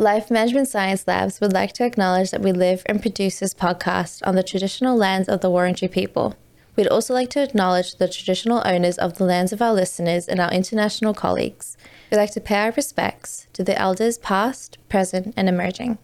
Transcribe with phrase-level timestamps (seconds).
[0.00, 4.26] Life Management Science Labs would like to acknowledge that we live and produce this podcast
[4.26, 6.36] on the traditional lands of the Wurundjeri people.
[6.74, 10.40] We'd also like to acknowledge the traditional owners of the lands of our listeners and
[10.40, 11.76] our international colleagues.
[12.10, 15.98] We'd like to pay our respects to the elders past, present, and emerging.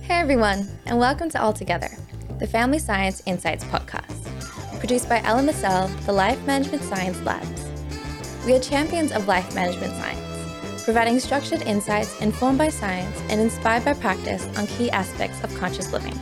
[0.00, 1.90] Hey everyone, and welcome to All Together,
[2.38, 7.66] the Family Science Insights podcast, produced by LMSL, the Life Management Science Labs.
[8.46, 10.29] We are champions of life management science
[10.90, 15.92] providing structured insights informed by science and inspired by practice on key aspects of conscious
[15.92, 16.18] living.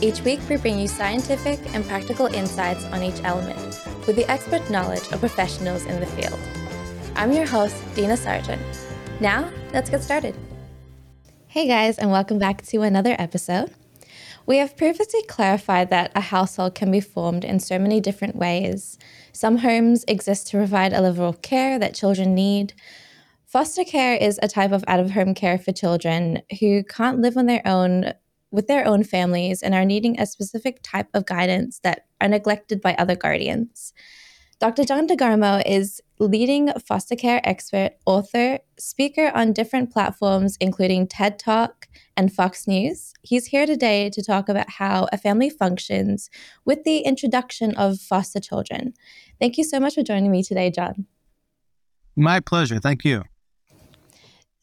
[0.00, 3.58] Each week, we bring you scientific and practical insights on each element
[4.06, 6.38] with the expert knowledge of professionals in the field.
[7.16, 8.62] I'm your host, Dina Sargeant.
[9.18, 10.36] Now, let's get started.
[11.48, 13.72] Hey guys, and welcome back to another episode.
[14.46, 18.98] We have previously clarified that a household can be formed in so many different ways.
[19.32, 22.72] Some homes exist to provide a level of care that children need,
[23.54, 27.36] Foster care is a type of out of home care for children who can't live
[27.36, 28.12] on their own
[28.50, 32.80] with their own families and are needing a specific type of guidance that are neglected
[32.80, 33.94] by other guardians.
[34.58, 34.82] Dr.
[34.82, 41.86] John DeGarmo is leading foster care expert, author, speaker on different platforms, including TED Talk
[42.16, 43.14] and Fox News.
[43.22, 46.28] He's here today to talk about how a family functions
[46.64, 48.94] with the introduction of foster children.
[49.38, 51.06] Thank you so much for joining me today, John.
[52.16, 52.80] My pleasure.
[52.80, 53.22] Thank you.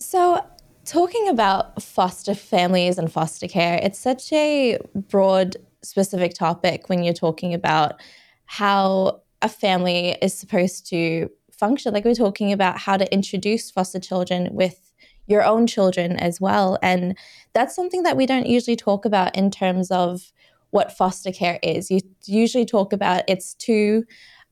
[0.02, 0.44] So,
[0.83, 7.13] talking about foster families and foster care, it's such a broad, specific topic when you're
[7.13, 8.02] talking about
[8.45, 11.94] how a family is supposed to function.
[11.94, 14.91] Like, we're talking about how to introduce foster children with
[15.27, 16.79] your own children as well.
[16.81, 17.16] And
[17.53, 20.31] that's something that we don't usually talk about in terms of
[20.72, 21.91] what foster care is.
[21.91, 24.05] You usually talk about it's two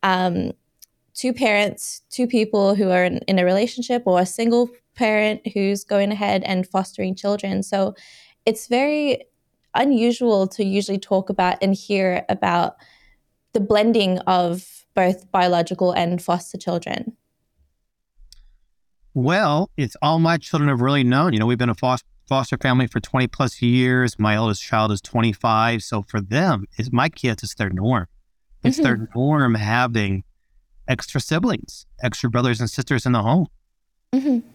[0.03, 0.52] um,
[1.16, 5.86] two parents, two people who are in, in, a relationship or a single parent who's
[5.86, 7.64] going ahead and fostering children.
[7.64, 7.95] So
[8.45, 9.23] it's very
[9.73, 12.76] unusual to usually talk about and hear about
[13.54, 17.15] the blending of both biological and foster children.
[19.14, 21.33] Well, it's all my children have really known.
[21.33, 24.20] You know, we've been a foster foster family for 20 plus years.
[24.20, 25.81] My oldest child is 25.
[25.81, 28.05] So for them, it's my kids, it's their norm.
[28.64, 28.83] It's mm-hmm.
[28.83, 30.23] their norm having
[30.87, 33.48] extra siblings, extra brothers and sisters in the home.
[34.14, 34.48] Mm-hmm.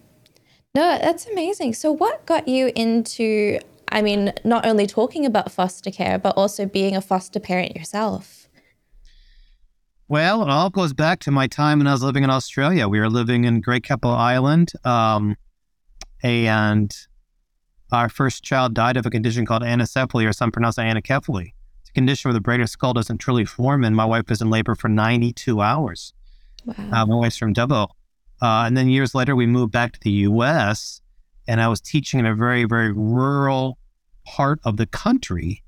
[0.75, 1.75] No, that's amazing.
[1.75, 6.67] So, what got you into, I mean, not only talking about foster care, but also
[6.67, 8.49] being a foster parent yourself?
[10.09, 12.89] Well, it all goes back to my time when I was living in Australia.
[12.89, 15.37] We were living in Great Keppel Island, um,
[16.25, 16.95] and
[17.93, 21.53] our first child died of a condition called anencephaly, or some pronounce it anencephaly.
[21.83, 24.43] It's a condition where the brain or skull doesn't truly form, and my wife was
[24.43, 26.13] in labor for 92 hours.
[26.67, 26.75] Wow.
[26.93, 27.91] Uh, my wife's from Dubbo.
[28.43, 31.01] Uh, and then years later, we moved back to the US,
[31.47, 33.79] and I was teaching in a very, very rural
[34.25, 35.63] part of the country.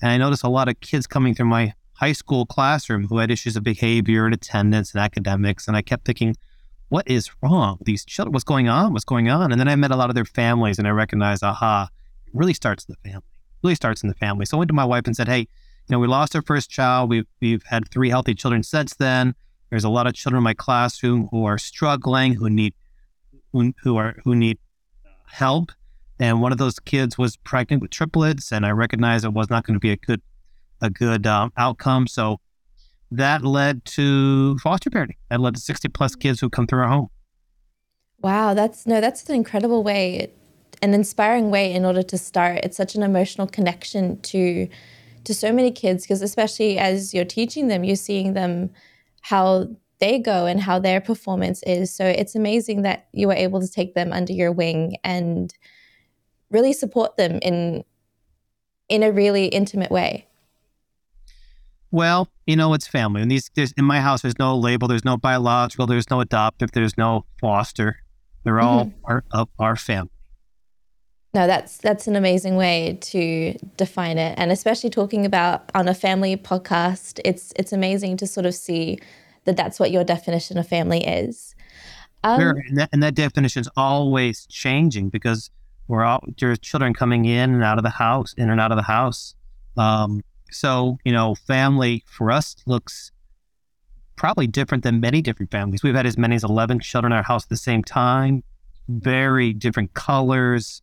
[0.00, 3.30] And I noticed a lot of kids coming through my high school classroom who had
[3.30, 5.66] issues of behavior and attendance and academics.
[5.66, 6.36] And I kept thinking,
[6.88, 8.32] what is wrong these children?
[8.32, 8.92] What's going on?
[8.92, 9.50] What's going on?
[9.50, 11.88] And then I met a lot of their families and I recognized, aha,
[12.26, 13.24] it really starts in the family.
[13.26, 14.46] It really starts in the family.
[14.46, 15.46] So I went to my wife and said, hey, you
[15.90, 17.10] know, we lost our first child.
[17.10, 19.34] We've, we've had three healthy children since then.
[19.70, 22.74] There's a lot of children in my classroom who are struggling, who need
[23.52, 24.58] who, who are who need
[25.26, 25.72] help.
[26.20, 29.64] And one of those kids was pregnant with triplets, and I recognized it was not
[29.64, 30.20] going to be a good
[30.80, 32.06] a good um, outcome.
[32.06, 32.40] So
[33.10, 35.16] that led to foster parenting.
[35.30, 37.08] That led to 60 plus kids who come through our home.
[38.20, 40.32] Wow, that's no, that's an incredible way,
[40.82, 42.60] an inspiring way in order to start.
[42.64, 44.68] It's such an emotional connection to
[45.24, 48.70] to so many kids because especially as you're teaching them, you're seeing them
[49.22, 49.68] how
[50.00, 51.94] they go and how their performance is.
[51.94, 55.52] So it's amazing that you were able to take them under your wing and
[56.50, 57.84] really support them in
[58.88, 60.26] in a really intimate way.
[61.90, 63.22] Well, you know, it's family.
[63.22, 66.96] And these in my house there's no label, there's no biological, there's no adoptive, there's
[66.96, 67.98] no foster.
[68.44, 69.00] They're all mm-hmm.
[69.02, 70.10] part of our family.
[71.38, 75.94] No, that's that's an amazing way to define it, and especially talking about on a
[75.94, 78.98] family podcast, it's it's amazing to sort of see
[79.44, 81.54] that that's what your definition of family is.
[82.24, 85.48] Um, sure, and that, and that definition is always changing because
[85.86, 88.76] we're all there's children coming in and out of the house, in and out of
[88.76, 89.36] the house.
[89.76, 93.12] Um, so you know, family for us looks
[94.16, 95.84] probably different than many different families.
[95.84, 98.42] We've had as many as eleven children in our house at the same time,
[98.88, 100.82] very different colors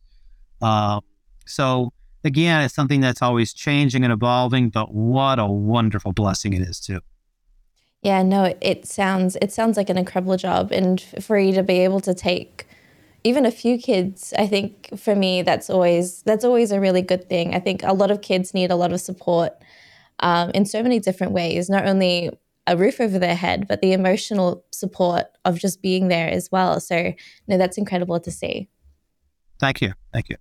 [0.62, 1.00] uh,
[1.46, 1.92] so
[2.24, 6.80] again, it's something that's always changing and evolving, but what a wonderful blessing it is
[6.80, 7.00] too.
[8.02, 11.80] Yeah, no, it sounds it sounds like an incredible job, and for you to be
[11.80, 12.66] able to take
[13.24, 17.28] even a few kids, I think for me that's always that's always a really good
[17.28, 17.54] thing.
[17.54, 19.54] I think a lot of kids need a lot of support
[20.20, 21.68] um, in so many different ways.
[21.68, 22.30] Not only
[22.66, 26.80] a roof over their head, but the emotional support of just being there as well.
[26.80, 27.12] So,
[27.46, 28.68] no, that's incredible to see.
[29.58, 29.92] Thank you.
[30.12, 30.36] Thank you.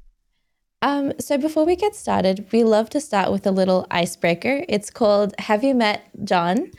[0.85, 4.63] Um, so, before we get started, we love to start with a little icebreaker.
[4.69, 6.69] It's called Have You Met John?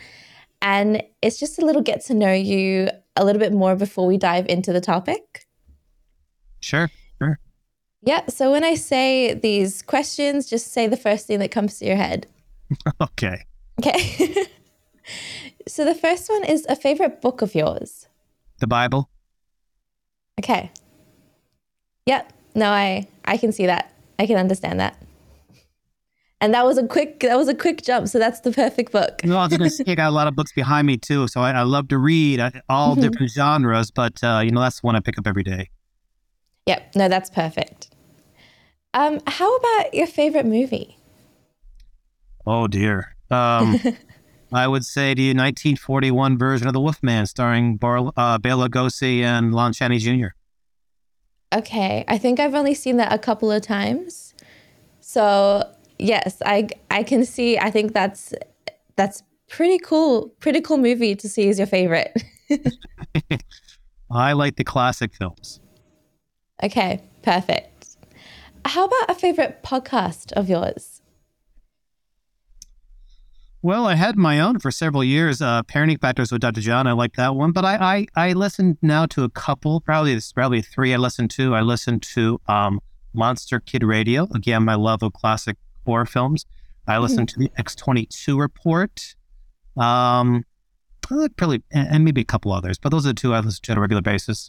[0.63, 4.17] And it's just a little get to know you a little bit more before we
[4.17, 5.45] dive into the topic.
[6.61, 6.89] Sure,
[7.19, 7.41] sure.
[8.01, 8.25] Yeah.
[8.29, 11.97] So when I say these questions, just say the first thing that comes to your
[11.97, 12.29] head.
[13.01, 13.45] okay.
[13.81, 14.47] Okay.
[15.67, 18.07] so the first one is a favorite book of yours.
[18.61, 19.11] The Bible.
[20.39, 20.71] Okay.
[22.07, 22.33] Yep.
[22.55, 23.93] No, I I can see that.
[24.19, 25.01] I can understand that.
[26.41, 28.09] And that was a quick that was a quick jump.
[28.09, 29.25] So that's the perfect book.
[29.25, 31.29] no, I was gonna say I got a lot of books behind me too.
[31.29, 33.01] So I, I love to read uh, all mm-hmm.
[33.11, 35.71] different genres, but uh, you know that's the one I pick up every day.
[36.67, 36.97] Yep.
[36.97, 37.95] No, that's perfect.
[38.93, 40.99] Um, how about your favorite movie?
[42.47, 43.17] Oh dear.
[43.31, 43.81] Um,
[44.53, 49.53] I would say the 1941 version of The Wolfman, starring Bar- uh, Bela Lugosi and
[49.55, 50.29] Lon Chaney Jr.
[51.57, 54.35] Okay, I think I've only seen that a couple of times.
[55.01, 55.63] So
[55.99, 57.57] yes, I I can see.
[57.59, 58.35] I think that's
[58.97, 60.29] that's pretty cool.
[60.41, 62.13] Pretty cool movie to see as your favorite.
[64.11, 65.61] I like the classic films.
[66.63, 67.97] Okay, perfect.
[68.67, 70.96] How about a favorite podcast of yours?
[73.67, 76.61] Well, I had my own for several years, uh, Parenting Factors with Dr.
[76.61, 76.87] John.
[76.87, 80.63] I like that one, but I, I, I listen now to a couple, probably probably
[80.63, 80.95] three.
[80.95, 81.53] I listen to.
[81.53, 82.79] I listen to um,
[83.13, 84.29] Monster Kid Radio.
[84.33, 86.47] Again, my love of classic horror films.
[86.87, 87.43] I listen mm-hmm.
[87.43, 89.17] to the X twenty two Report.
[89.77, 90.45] Um,
[91.03, 93.79] probably and maybe a couple others, but those are the two I listen to on
[93.79, 94.49] a regular basis.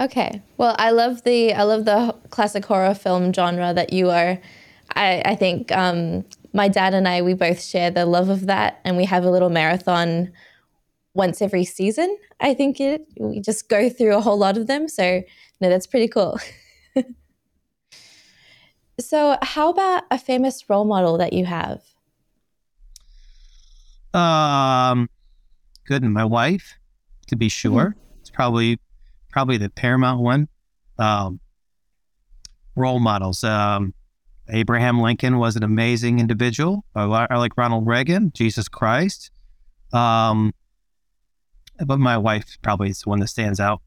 [0.00, 0.40] Okay.
[0.56, 4.38] Well, I love the I love the classic horror film genre that you are.
[4.94, 6.24] I, I think um,
[6.56, 9.30] my dad and I we both share the love of that, and we have a
[9.30, 10.32] little marathon
[11.14, 12.16] once every season.
[12.40, 14.88] I think it we just go through a whole lot of them.
[14.88, 15.22] So
[15.60, 16.40] no, that's pretty cool.
[19.00, 21.82] so, how about a famous role model that you have?
[24.14, 25.10] Um,
[25.86, 26.02] good.
[26.02, 26.78] And my wife,
[27.28, 27.90] to be sure.
[27.90, 28.20] Mm-hmm.
[28.20, 28.80] It's probably
[29.30, 30.48] probably the paramount one.
[30.98, 31.40] Um,
[32.74, 33.44] role models.
[33.44, 33.92] Um,
[34.48, 36.84] Abraham Lincoln was an amazing individual.
[36.94, 39.30] I, I like Ronald Reagan, Jesus Christ.
[39.92, 40.52] Um,
[41.84, 43.80] but my wife probably is the one that stands out.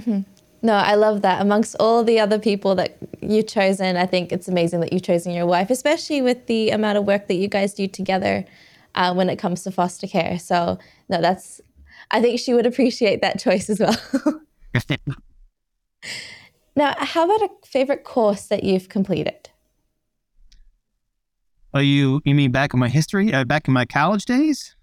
[0.00, 0.20] Mm-hmm.
[0.62, 1.42] No, I love that.
[1.42, 5.32] Amongst all the other people that you've chosen, I think it's amazing that you've chosen
[5.32, 8.46] your wife, especially with the amount of work that you guys do together
[8.94, 10.38] uh, when it comes to foster care.
[10.38, 10.78] So,
[11.08, 11.60] no, that's
[12.10, 13.96] I think she would appreciate that choice as well.
[16.76, 19.50] now, how about a favorite course that you've completed?
[21.74, 24.76] Are you you mean back in my history, uh, back in my college days?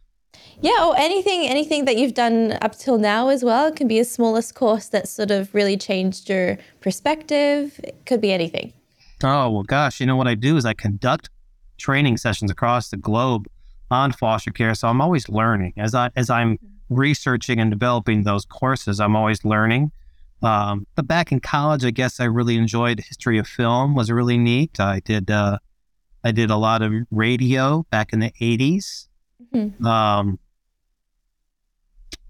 [0.59, 3.67] Yeah, or anything anything that you've done up till now as well.
[3.67, 7.79] It can be a smallest course that sort of really changed your perspective.
[7.81, 8.73] It could be anything.
[9.23, 11.29] Oh well, gosh, you know what I do is I conduct
[11.77, 13.47] training sessions across the globe
[13.89, 16.59] on foster care, so I'm always learning as I as I'm
[16.89, 18.99] researching and developing those courses.
[18.99, 19.91] I'm always learning.
[20.43, 23.95] Um, but back in college, I guess I really enjoyed history of film.
[23.95, 24.79] was really neat.
[24.79, 25.59] I did uh,
[26.23, 29.07] I did a lot of radio back in the 80s.
[29.53, 29.85] Mm-hmm.
[29.85, 30.39] Um,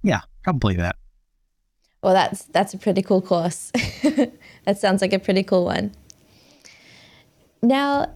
[0.03, 0.95] yeah, probably that.
[2.01, 3.71] Well, that's that's a pretty cool course.
[4.65, 5.91] that sounds like a pretty cool one.
[7.61, 8.11] Now,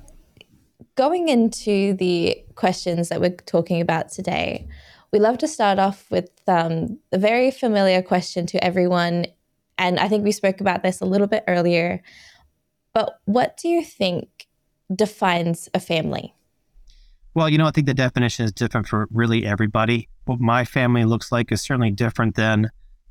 [0.96, 4.68] going into the questions that we're talking about today,
[5.12, 9.28] we love to start off with um, a very familiar question to everyone.
[9.78, 12.02] And I think we spoke about this a little bit earlier.
[12.94, 14.30] But what do you think
[14.94, 16.34] defines a family?
[17.34, 20.08] Well, you know, I think the definition is different for really everybody.
[20.26, 22.70] What my family looks like is certainly different than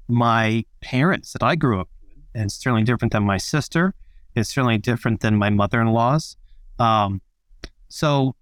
[0.08, 3.94] my parents that I grew up with, and it's certainly different than my sister.
[4.34, 6.36] It's certainly different than my mother in laws.
[6.78, 7.20] Um,
[7.88, 8.34] so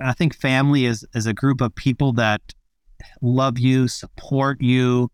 [0.00, 2.40] I think family is, is a group of people that
[3.20, 5.10] love you, support you,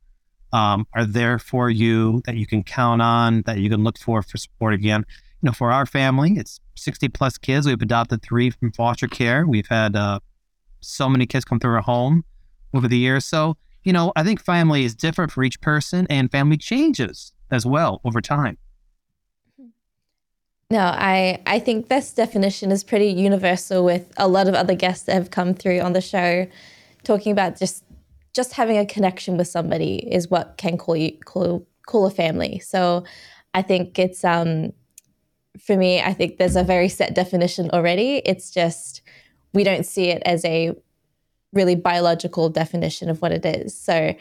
[0.53, 4.23] um, are there for you, that you can count on, that you can look for
[4.23, 5.05] for support again.
[5.40, 7.66] You know, for our family, it's 60 plus kids.
[7.66, 9.47] We've adopted three from foster care.
[9.47, 10.18] We've had uh,
[10.80, 12.25] so many kids come through our home
[12.75, 13.25] over the years.
[13.25, 17.64] So, you know, I think family is different for each person and family changes as
[17.64, 18.59] well over time.
[20.71, 25.07] No, I, I think this definition is pretty universal with a lot of other guests
[25.07, 26.47] that have come through on the show
[27.04, 27.85] talking about just
[28.35, 32.59] just having a connection with somebody is what can call you call call a family.
[32.59, 33.04] So
[33.54, 34.73] I think it's um
[35.61, 38.23] for me, I think there's a very set definition already.
[38.25, 39.03] It's just
[39.53, 40.75] we don't see it as a
[41.53, 43.77] really biological definition of what it is.
[43.79, 44.15] So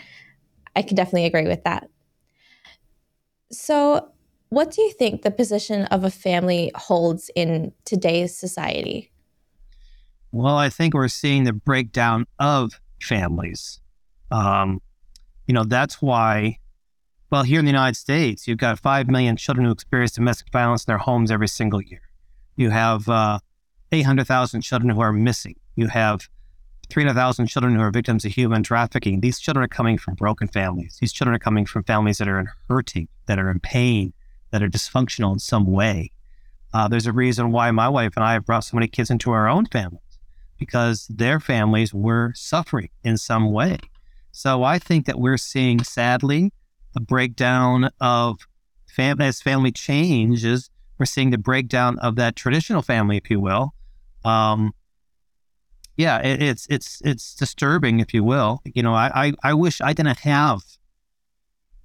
[0.76, 1.90] I can definitely agree with that.
[3.52, 4.12] So,
[4.50, 9.12] what do you think the position of a family holds in today's society?
[10.32, 13.82] Well, I think we're seeing the breakdown of families.
[14.32, 14.82] Um,
[15.48, 16.60] you know, that's why,
[17.30, 20.86] well, here in the United States, you've got 5 million children who experience domestic violence
[20.86, 22.02] in their homes every single year.
[22.56, 23.40] You have uh,
[23.92, 25.56] 800,000 children who are missing.
[25.76, 26.30] You have
[26.90, 29.20] 300,000 children who are victims of human trafficking.
[29.20, 30.98] These children are coming from broken families.
[31.02, 34.14] These children are coming from families that are in hurting, that are in pain,
[34.52, 36.12] that are dysfunctional in some way.
[36.74, 39.32] Uh, there's a reason why my wife and I have brought so many kids into
[39.32, 40.02] our own families
[40.58, 43.78] because their families were suffering in some way.
[44.32, 46.52] So I think that we're seeing, sadly,
[46.98, 48.40] a breakdown of
[48.88, 50.70] fam- as family changes.
[50.98, 53.76] We're seeing the breakdown of that traditional family, if you will.
[54.26, 54.74] Um,
[55.96, 58.62] yeah, it, it's it's it's disturbing, if you will.
[58.66, 60.62] You know, I, I I wish I didn't have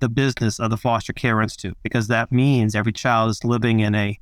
[0.00, 3.94] the business of the foster care institute because that means every child is living in
[3.94, 4.18] a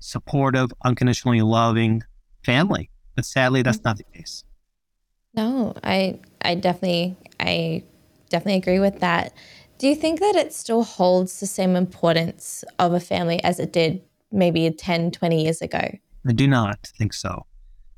[0.00, 2.02] supportive, unconditionally loving
[2.44, 2.90] family.
[3.14, 4.44] But sadly, that's not the case.
[5.34, 7.84] No, I I definitely I
[8.28, 9.32] definitely agree with that.
[9.82, 13.72] Do you think that it still holds the same importance of a family as it
[13.72, 15.80] did maybe 10, 20 years ago?
[16.24, 17.46] I do not think so.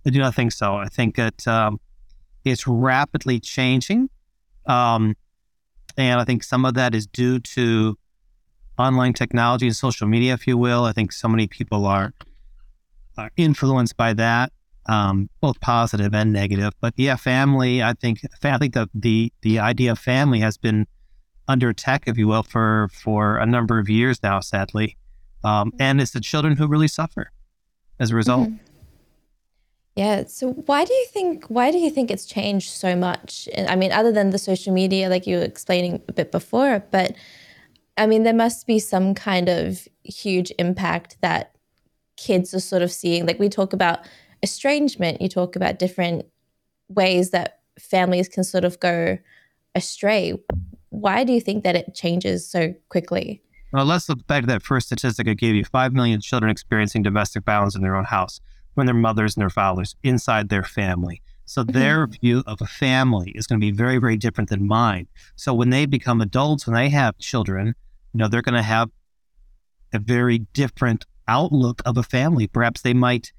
[0.07, 0.77] I do not think so.
[0.77, 1.79] I think that um,
[2.43, 4.09] it's rapidly changing.
[4.65, 5.15] Um,
[5.99, 7.99] and I think some of that is due to
[8.79, 10.85] online technology and social media, if you will.
[10.85, 12.15] I think so many people are,
[13.19, 14.55] are influenced by that
[14.87, 16.73] um, both positive and negative.
[16.81, 17.83] But yeah, family.
[17.83, 20.87] I think I think the the the idea of family has been
[21.49, 24.41] under attack, if you will, for for a number of years now.
[24.41, 24.97] Sadly,
[25.43, 27.31] um, and it's the children who really suffer
[27.99, 28.49] as a result.
[28.49, 28.57] Mm-hmm.
[29.97, 30.25] Yeah.
[30.27, 33.49] So why do you think why do you think it's changed so much?
[33.57, 37.15] I mean, other than the social media, like you were explaining a bit before, but
[37.97, 41.55] I mean, there must be some kind of huge impact that
[42.17, 43.25] kids are sort of seeing.
[43.25, 44.01] Like we talk about
[44.43, 46.27] estrangement, you talk about different
[46.89, 49.19] ways that families can sort of go
[49.75, 50.35] astray.
[51.01, 53.43] Why do you think that it changes so quickly?
[53.73, 57.03] Well, let's look back to that first statistic I gave you 5 million children experiencing
[57.03, 58.41] domestic violence in their own house
[58.75, 61.23] when their mothers and their fathers inside their family.
[61.45, 61.73] So mm-hmm.
[61.73, 65.09] their view of a family is going to be very, very different than mine.
[65.35, 67.75] So when they become adults, when they have children,
[68.13, 68.91] you know, they're going to have
[69.93, 72.47] a very different outlook of a family.
[72.47, 73.33] Perhaps they might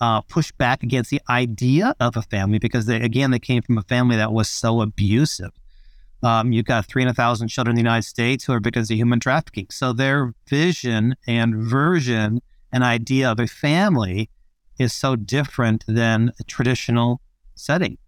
[0.00, 3.78] uh, push back against the idea of a family because they, again, they came from
[3.78, 5.52] a family that was so abusive.
[6.22, 9.66] Um, you've got 300,000 children in the United States who are victims of human trafficking.
[9.70, 12.40] So their vision and version
[12.72, 14.30] and idea of a family
[14.78, 17.20] is so different than a traditional
[17.54, 17.98] setting.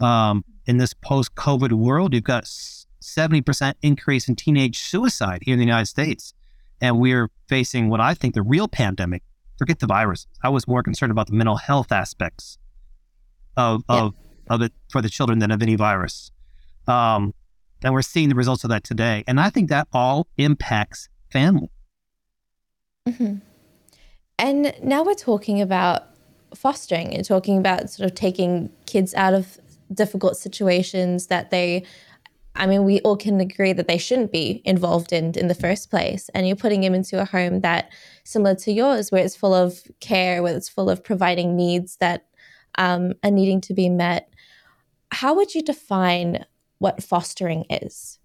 [0.00, 5.64] Um, in this post-COVID world, you've got 70% increase in teenage suicide here in the
[5.64, 6.34] United States.
[6.80, 9.22] And we're facing what I think the real pandemic
[9.60, 10.26] forget the viruses.
[10.42, 12.56] I was more concerned about the mental health aspects
[13.58, 13.96] of yeah.
[13.96, 14.14] of
[14.48, 16.32] of it for the children than of any virus.
[16.88, 17.34] Um,
[17.82, 19.24] and we're seeing the results of that today.
[19.26, 21.70] And I think that all impacts family.
[23.08, 23.36] Mm-hmm.
[24.38, 26.04] And now we're talking about
[26.54, 29.58] fostering and talking about sort of taking kids out of
[29.92, 31.84] difficult situations that they
[32.56, 35.88] I mean, we all can agree that they shouldn't be involved in in the first
[35.88, 36.28] place.
[36.34, 37.92] And you're putting them into a home that
[38.24, 42.26] similar to yours, where it's full of care, where it's full of providing needs that
[42.76, 44.28] um, are needing to be met.
[45.12, 46.44] How would you define
[46.80, 48.18] what fostering is?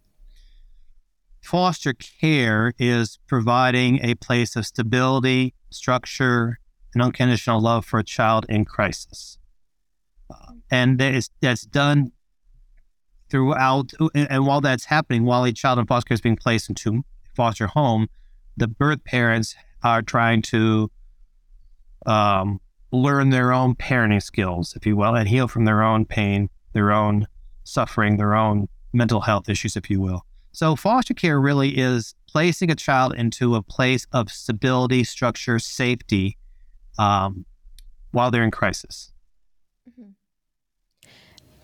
[1.41, 6.57] Foster care is providing a place of stability, structure,
[6.93, 9.37] and unconditional love for a child in crisis.
[10.31, 12.11] Uh, and that is, that's done
[13.29, 13.91] throughout.
[14.15, 17.03] And while that's happening, while a child in foster care is being placed into
[17.35, 18.07] foster home,
[18.57, 20.89] the birth parents are trying to
[22.05, 26.49] um, learn their own parenting skills, if you will, and heal from their own pain,
[26.73, 27.27] their own
[27.65, 30.25] suffering, their own mental health issues, if you will.
[30.53, 36.37] So, foster care really is placing a child into a place of stability, structure, safety
[36.97, 37.45] um,
[38.11, 39.11] while they're in crisis.
[39.89, 40.11] Mm-hmm.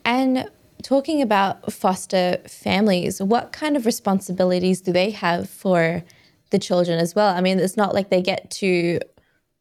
[0.04, 0.50] And
[0.84, 6.04] talking about foster families, what kind of responsibilities do they have for
[6.50, 7.34] the children as well?
[7.34, 9.00] I mean, it's not like they get to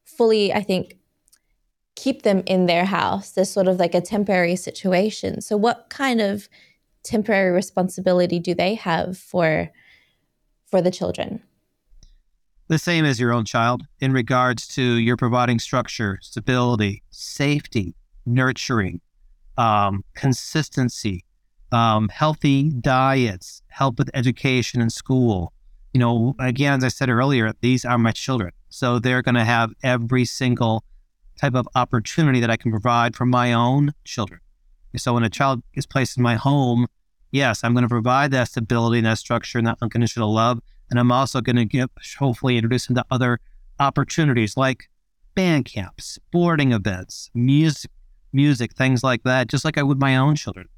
[0.04, 0.96] fully, I think,
[1.96, 3.32] keep them in their house.
[3.32, 5.40] There's sort of like a temporary situation.
[5.40, 6.48] So, what kind of
[7.02, 9.70] temporary responsibility do they have for
[10.66, 11.42] for the children?
[12.68, 19.00] The same as your own child in regards to you're providing structure, stability, safety, nurturing,
[19.58, 21.24] um, consistency,
[21.72, 25.52] um, healthy diets, help with education and school.
[25.92, 28.52] You know, again, as I said earlier, these are my children.
[28.68, 30.84] So they're going to have every single
[31.40, 34.40] type of opportunity that I can provide for my own children.
[34.96, 36.86] So when a child is placed in my home,
[37.30, 40.60] yes, I'm going to provide that stability and that structure and that unconditional love.
[40.90, 43.38] And I'm also going to give, hopefully, introduce them to other
[43.78, 44.90] opportunities like
[45.34, 47.90] band camps, sporting events, music,
[48.32, 50.68] music, things like that, just like I would my own children.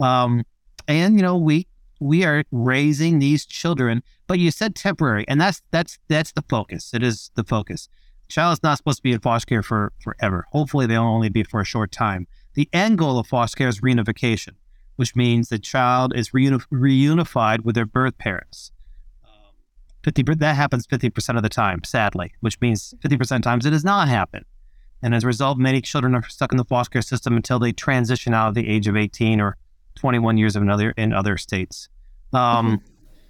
[0.00, 0.44] Um,
[0.88, 1.66] and you know, we
[2.00, 6.92] we are raising these children, but you said temporary, and that's that's that's the focus.
[6.92, 7.88] It is the focus.
[8.30, 10.46] Child is not supposed to be in foster care for forever.
[10.52, 12.26] Hopefully, they'll only be for a short time.
[12.54, 14.54] The end goal of foster care is reunification,
[14.96, 18.72] which means the child is reuni- reunified with their birth parents.
[20.02, 23.84] 50 that happens 50% of the time, sadly, which means 50% of times it does
[23.84, 24.44] not happen.
[25.02, 27.72] And as a result, many children are stuck in the foster care system until they
[27.72, 29.56] transition out of the age of 18 or
[29.96, 31.88] 21 years of another in other states.
[32.32, 32.86] Um, mm-hmm.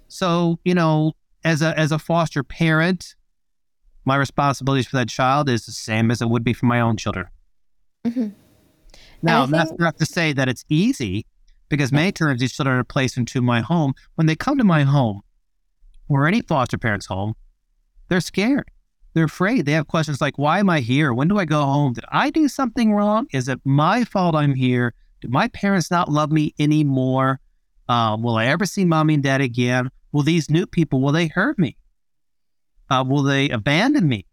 [0.07, 3.15] So, you know, as a as a foster parent,
[4.05, 6.97] my responsibilities for that child is the same as it would be for my own
[6.97, 7.27] children.
[8.05, 8.29] Mm-hmm.
[9.21, 9.51] Now, think...
[9.51, 11.25] that's not to say that it's easy,
[11.69, 13.93] because many times these children are placed into my home.
[14.15, 15.21] When they come to my home
[16.09, 17.35] or any foster parent's home,
[18.09, 18.69] they're scared.
[19.13, 19.65] They're afraid.
[19.65, 21.13] They have questions like, why am I here?
[21.13, 21.93] When do I go home?
[21.93, 23.27] Did I do something wrong?
[23.31, 24.93] Is it my fault I'm here?
[25.21, 27.39] Do my parents not love me anymore?
[27.87, 29.89] Uh, will I ever see mommy and dad again?
[30.11, 31.77] Will these new people, will they hurt me?
[32.91, 34.25] Uh, will they abandon me?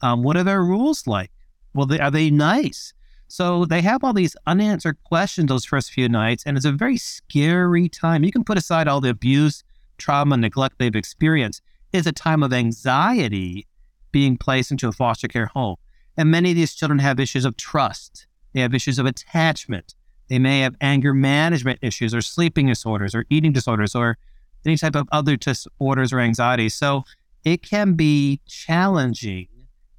[0.00, 1.32] Um, what are their rules like?
[1.74, 2.94] Will they, are they nice?
[3.26, 6.96] So they have all these unanswered questions those first few nights, and it's a very
[6.96, 8.22] scary time.
[8.22, 9.64] You can put aside all the abuse,
[9.98, 11.60] trauma, neglect they've experienced.
[11.92, 13.66] It's a time of anxiety
[14.12, 15.74] being placed into a foster care home.
[16.16, 18.28] And many of these children have issues of trust.
[18.52, 19.96] They have issues of attachment.
[20.28, 24.18] They may have anger management issues or sleeping disorders or eating disorders or
[24.64, 26.74] any type of other disorders or anxieties.
[26.74, 27.02] So
[27.44, 29.48] it can be challenging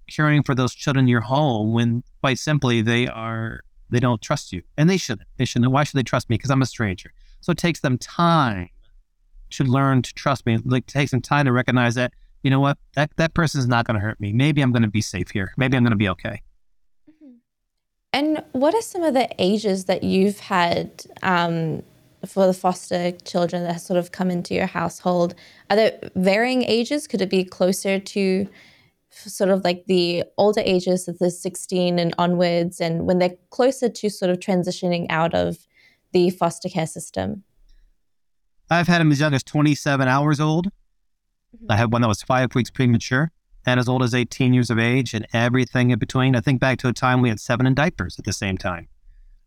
[0.09, 4.51] caring for those children in your home when quite simply they are they don't trust
[4.51, 4.63] you.
[4.77, 5.27] And they shouldn't.
[5.37, 5.71] They shouldn't.
[5.71, 6.37] Why should they trust me?
[6.37, 7.11] Because I'm a stranger.
[7.41, 8.69] So it takes them time
[9.51, 10.57] to learn to trust me.
[10.65, 12.77] Like take some time to recognize that you know what?
[12.95, 14.33] That that person is not going to hurt me.
[14.33, 15.53] Maybe I'm going to be safe here.
[15.57, 16.41] Maybe I'm going to be okay.
[17.09, 17.35] Mm-hmm.
[18.13, 21.83] And what are some of the ages that you've had um,
[22.25, 25.35] for the foster children that sort of come into your household?
[25.69, 27.07] Are there varying ages?
[27.07, 28.47] Could it be closer to
[29.09, 33.89] sort of like the older ages of the 16 and onwards, and when they're closer
[33.89, 35.57] to sort of transitioning out of
[36.11, 37.43] the foster care system?
[38.69, 40.67] I've had them as young as 27 hours old.
[41.55, 41.71] Mm-hmm.
[41.71, 43.31] I had one that was five weeks premature
[43.65, 46.35] and as old as 18 years of age and everything in between.
[46.35, 48.87] I think back to a time we had seven in diapers at the same time.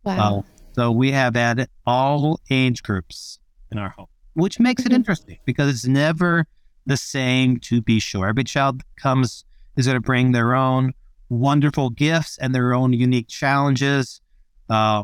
[0.03, 0.39] Wow.
[0.39, 3.37] Uh, so we have had all age groups
[3.69, 4.93] in our home, which makes mm-hmm.
[4.93, 6.45] it interesting because it's never
[6.85, 8.29] the same to be sure.
[8.29, 9.43] Every child comes
[9.75, 10.93] is going to bring their own
[11.27, 14.21] wonderful gifts and their own unique challenges.
[14.69, 15.03] Uh,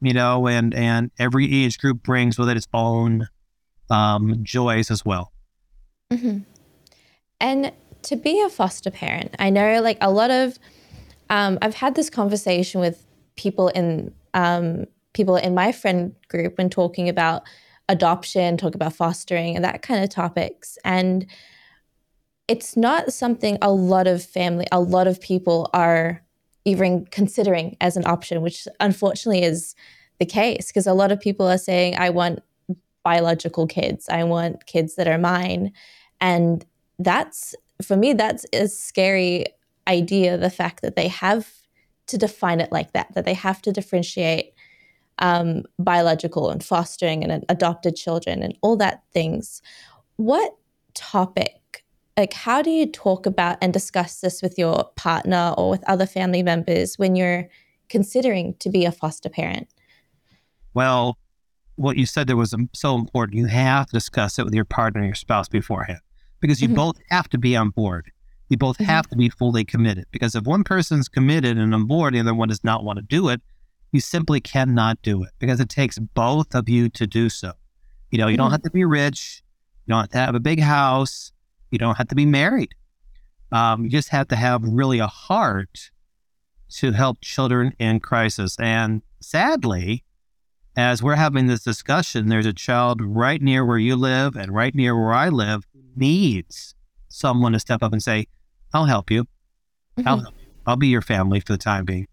[0.00, 3.26] you know, and and every age group brings with it its own
[3.90, 5.32] um, joys as well.
[6.12, 6.38] Mm-hmm.
[7.40, 10.60] And to be a foster parent, I know like a lot of,
[11.28, 16.70] um, I've had this conversation with people in um, people in my friend group when
[16.70, 17.42] talking about
[17.88, 20.78] adoption, talk about fostering and that kind of topics.
[20.84, 21.26] And
[22.48, 26.22] it's not something a lot of family, a lot of people are
[26.64, 29.74] even considering as an option, which unfortunately is
[30.18, 32.40] the case because a lot of people are saying, I want
[33.04, 35.72] biological kids, I want kids that are mine.
[36.20, 36.64] And
[36.98, 39.46] that's, for me, that's a scary
[39.88, 41.48] idea the fact that they have
[42.06, 44.52] to define it like that, that they have to differentiate
[45.18, 49.62] um, biological and fostering and adopted children and all that things.
[50.16, 50.56] What
[50.94, 51.84] topic,
[52.16, 56.06] like, how do you talk about and discuss this with your partner or with other
[56.06, 57.48] family members when you're
[57.88, 59.68] considering to be a foster parent?
[60.74, 61.18] Well,
[61.76, 63.38] what you said there was so important.
[63.38, 66.00] You have to discuss it with your partner and your spouse beforehand
[66.40, 66.76] because you mm-hmm.
[66.76, 68.10] both have to be on board.
[68.52, 68.84] You both mm-hmm.
[68.84, 72.34] have to be fully committed because if one person's committed and on board, the other
[72.34, 73.40] one does not want to do it,
[73.92, 77.52] you simply cannot do it because it takes both of you to do so.
[78.10, 78.42] You know, you mm-hmm.
[78.42, 79.42] don't have to be rich,
[79.86, 81.32] you don't have to have a big house,
[81.70, 82.74] you don't have to be married.
[83.52, 85.90] Um, you just have to have really a heart
[86.72, 88.58] to help children in crisis.
[88.60, 90.04] And sadly,
[90.76, 94.74] as we're having this discussion, there's a child right near where you live and right
[94.74, 95.64] near where I live
[95.96, 96.74] needs
[97.08, 98.26] someone to step up and say,
[98.72, 99.24] I'll help you.
[99.24, 100.08] Mm-hmm.
[100.08, 100.46] I'll help you.
[100.66, 102.06] I'll be your family for the time being.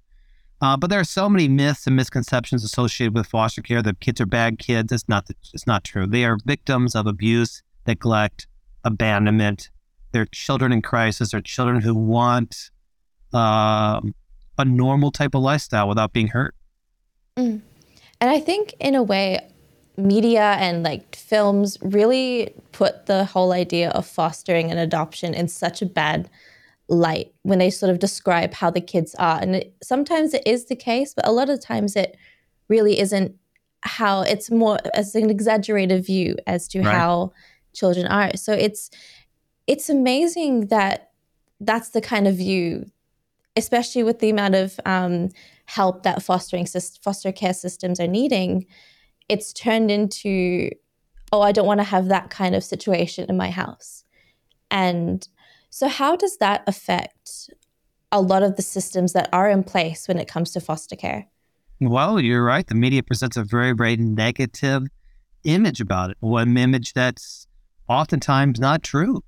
[0.61, 4.19] Uh, but there are so many myths and misconceptions associated with foster care that kids
[4.19, 4.91] are bad kids.
[4.91, 5.29] It's not.
[5.53, 6.05] It's not true.
[6.05, 8.47] They are victims of abuse, neglect,
[8.83, 9.69] abandonment.
[10.11, 11.31] They're children in crisis.
[11.31, 12.71] They're children who want
[13.33, 14.01] uh,
[14.57, 16.55] a normal type of lifestyle without being hurt.
[17.37, 17.61] Mm.
[18.19, 19.39] And I think, in a way,
[19.95, 25.81] media and like films really put the whole idea of fostering and adoption in such
[25.81, 26.29] a bad
[26.89, 29.39] light when they sort of describe how the kids are.
[29.39, 32.17] And it, sometimes it is the case, but a lot of times it
[32.67, 33.35] really isn't
[33.81, 36.93] how it's more as an exaggerated view as to right.
[36.93, 37.31] how
[37.73, 38.35] children are.
[38.35, 38.89] So it's
[39.67, 41.11] it's amazing that
[41.59, 42.89] that's the kind of view,
[43.55, 45.29] especially with the amount of um,
[45.65, 48.65] help that fostering foster care systems are needing.
[49.29, 50.71] It's turned into,
[51.31, 54.03] oh, I don't want to have that kind of situation in my house,
[54.71, 55.27] and
[55.69, 57.49] so, how does that affect
[58.11, 61.27] a lot of the systems that are in place when it comes to foster care?
[61.79, 62.65] Well, you're right.
[62.65, 64.83] The media presents a very, very negative
[65.43, 67.47] image about it, one image that's
[67.87, 69.23] oftentimes not true.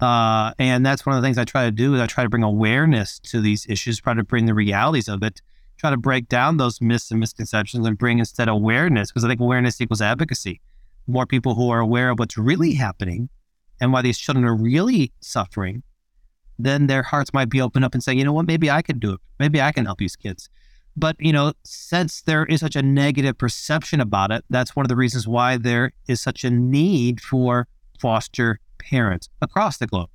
[0.00, 2.30] Uh, and that's one of the things I try to do is I try to
[2.30, 5.40] bring awareness to these issues, try to bring the realities of it,
[5.78, 9.40] try to break down those myths and misconceptions and bring instead awareness, because I think
[9.40, 10.60] awareness equals advocacy.
[11.06, 13.28] More people who are aware of what's really happening
[13.84, 15.82] and why these children are really suffering,
[16.58, 18.98] then their hearts might be open up and say, you know what, maybe I can
[18.98, 19.20] do it.
[19.38, 20.48] Maybe I can help these kids.
[20.96, 24.88] But, you know, since there is such a negative perception about it, that's one of
[24.88, 27.68] the reasons why there is such a need for
[28.00, 30.08] foster parents across the globe.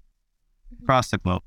[0.73, 0.85] Mm-hmm.
[0.85, 1.43] Across the globe.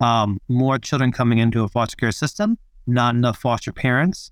[0.00, 4.30] Um, more children coming into a foster care system, not enough foster parents.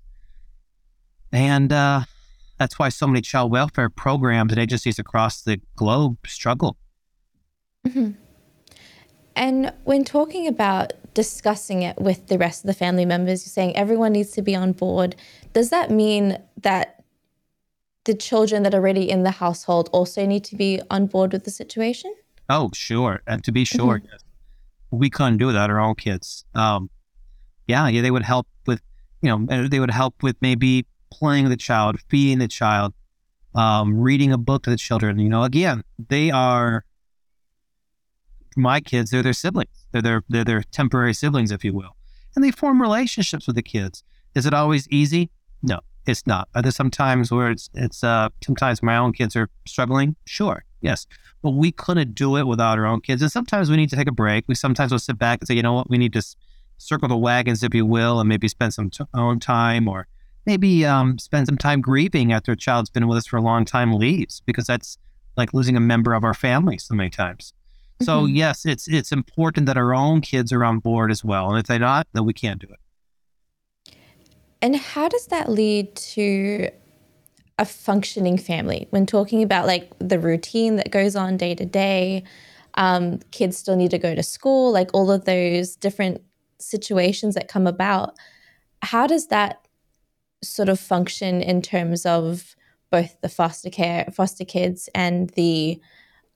[1.31, 2.05] And uh,
[2.57, 6.77] that's why so many child welfare programs and agencies across the globe struggle
[7.85, 8.11] Mm-hmm.
[9.35, 13.75] And when talking about discussing it with the rest of the family members, you're saying
[13.75, 15.15] everyone needs to be on board.
[15.53, 17.03] Does that mean that
[18.05, 21.43] the children that are already in the household also need to be on board with
[21.43, 22.13] the situation?
[22.49, 23.21] Oh, sure.
[23.27, 24.07] And to be sure, mm-hmm.
[24.11, 24.23] yes.
[24.91, 26.45] we couldn't do that, our own kids.
[26.55, 26.89] Um,
[27.67, 28.81] yeah, yeah, they would help with,
[29.21, 32.93] you know, they would help with maybe playing with the child, feeding the child,
[33.53, 35.19] um, reading a book to the children.
[35.19, 36.85] You know, again, they are
[38.57, 39.85] my kids, they're their siblings.
[39.91, 41.95] They're their they're their temporary siblings, if you will,
[42.35, 44.03] and they form relationships with the kids.
[44.35, 45.29] Is it always easy?
[45.61, 46.49] No, it's not.
[46.55, 50.15] Are there some times where it's it's uh sometimes my own kids are struggling?
[50.25, 51.07] Sure, yes,
[51.41, 53.21] but we couldn't do it without our own kids.
[53.21, 54.45] And sometimes we need to take a break.
[54.47, 56.23] We sometimes will sit back and say, you know what, we need to
[56.77, 60.07] circle the wagons, if you will, and maybe spend some t- own time or
[60.45, 63.65] maybe um, spend some time grieving after a child's been with us for a long
[63.65, 64.97] time leaves because that's
[65.35, 67.53] like losing a member of our family so many times.
[68.01, 68.35] So mm-hmm.
[68.35, 71.49] yes, it's it's important that our own kids are on board as well.
[71.49, 73.95] And if they're not, then we can't do it.
[74.61, 76.69] And how does that lead to
[77.59, 82.23] a functioning family when talking about like the routine that goes on day to day?
[82.75, 86.21] Um, kids still need to go to school, like all of those different
[86.59, 88.15] situations that come about.
[88.83, 89.67] How does that
[90.43, 92.55] sort of function in terms of
[92.91, 95.81] both the foster care, foster kids, and the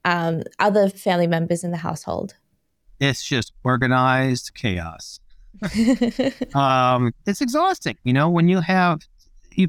[0.05, 2.35] um, other family members in the household?
[2.99, 5.19] It's just organized chaos.
[6.55, 9.01] um, it's exhausting, you know, when you have,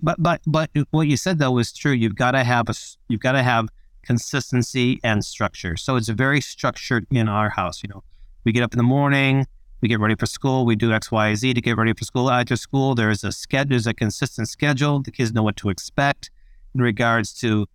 [0.00, 1.92] but but but what you said though was true.
[1.92, 2.74] You've got to have a,
[3.08, 3.68] you've got to have
[4.02, 5.76] consistency and structure.
[5.76, 7.82] So it's very structured in our house.
[7.82, 8.02] You know,
[8.44, 9.46] we get up in the morning,
[9.80, 12.30] we get ready for school, we do X, Y, Z to get ready for school.
[12.30, 15.02] After school, there's a schedule, there's a consistent schedule.
[15.02, 16.30] The kids know what to expect
[16.74, 17.66] in regards to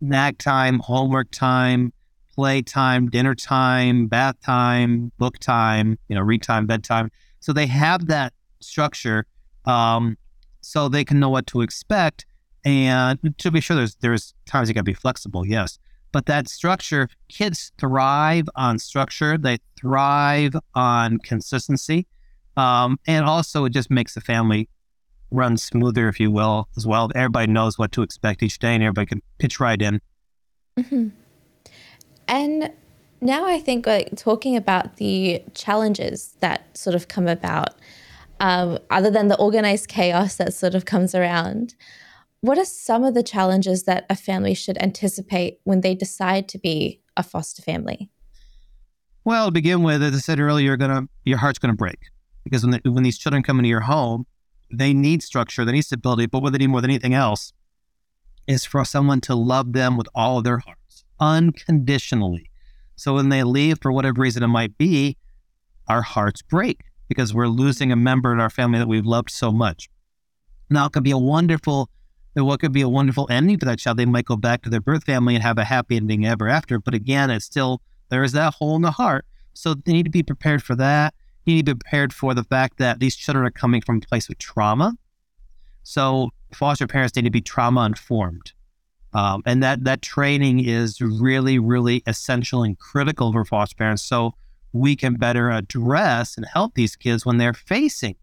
[0.00, 1.92] snack time, homework time,
[2.34, 7.10] play time, dinner time, bath time, book time, you know, read time, bedtime.
[7.40, 9.26] So they have that structure
[9.66, 10.16] um,
[10.60, 12.26] so they can know what to expect.
[12.64, 15.78] And to be sure, there's there's times you got to be flexible, yes.
[16.12, 19.38] But that structure, kids thrive on structure.
[19.38, 22.06] They thrive on consistency,
[22.56, 24.68] um, and also it just makes the family
[25.30, 27.10] run smoother, if you will, as well.
[27.14, 30.00] Everybody knows what to expect each day, and everybody can pitch right in.
[30.78, 31.08] Mm-hmm.
[32.28, 32.72] And
[33.20, 37.74] now I think like talking about the challenges that sort of come about,
[38.38, 41.74] um, other than the organized chaos that sort of comes around,
[42.40, 46.58] what are some of the challenges that a family should anticipate when they decide to
[46.58, 48.08] be a foster family?
[49.24, 51.98] Well, to begin with, as I said earlier, you're gonna your heart's gonna break
[52.44, 54.26] because when the, when these children come into your home,
[54.72, 57.52] they need structure, they need stability, but what they need more than anything else
[58.46, 62.50] is for someone to love them with all of their hearts, unconditionally.
[62.96, 65.16] So when they leave, for whatever reason it might be,
[65.88, 69.50] our hearts break because we're losing a member in our family that we've loved so
[69.50, 69.88] much.
[70.68, 71.90] Now, it could be a wonderful,
[72.34, 73.96] what could be a wonderful ending for that child.
[73.96, 76.78] They might go back to their birth family and have a happy ending ever after.
[76.78, 79.24] But again, it's still, there is that hole in the heart.
[79.54, 81.14] So they need to be prepared for that.
[81.44, 84.00] You need to be prepared for the fact that these children are coming from a
[84.00, 84.94] place of trauma.
[85.82, 88.52] So foster parents need to be trauma informed.
[89.12, 94.02] Um, and that that training is really, really essential and critical for foster parents.
[94.02, 94.34] So
[94.72, 98.14] we can better address and help these kids when they're facing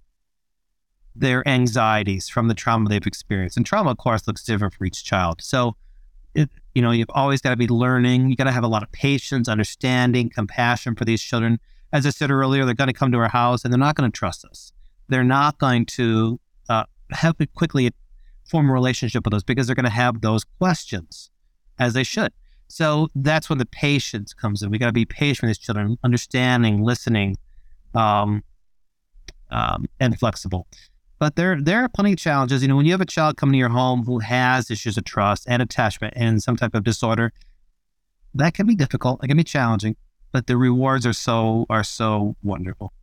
[1.13, 3.57] their anxieties from the trauma they've experienced.
[3.57, 5.41] And trauma, of course, looks different for each child.
[5.41, 5.75] So,
[6.35, 8.29] it, you know, you've always got to be learning.
[8.29, 11.59] You got to have a lot of patience, understanding, compassion for these children.
[11.93, 14.11] As I said earlier, they're going to come to our house and they're not going
[14.11, 14.73] to trust us.
[15.07, 17.91] They're not going to uh, have quickly
[18.45, 21.29] form a relationship with us because they're going to have those questions,
[21.79, 22.33] as they should.
[22.67, 24.69] So that's when the patience comes in.
[24.69, 27.37] We got to be patient with these children, understanding, listening,
[27.95, 28.43] um,
[29.49, 30.67] um, and flexible.
[31.19, 32.61] But there, there are plenty of challenges.
[32.61, 35.05] You know, when you have a child coming to your home who has issues of
[35.05, 37.31] trust and attachment and some type of disorder,
[38.35, 39.23] that can be difficult.
[39.23, 39.95] It can be challenging,
[40.37, 42.93] but the rewards are so are so wonderful.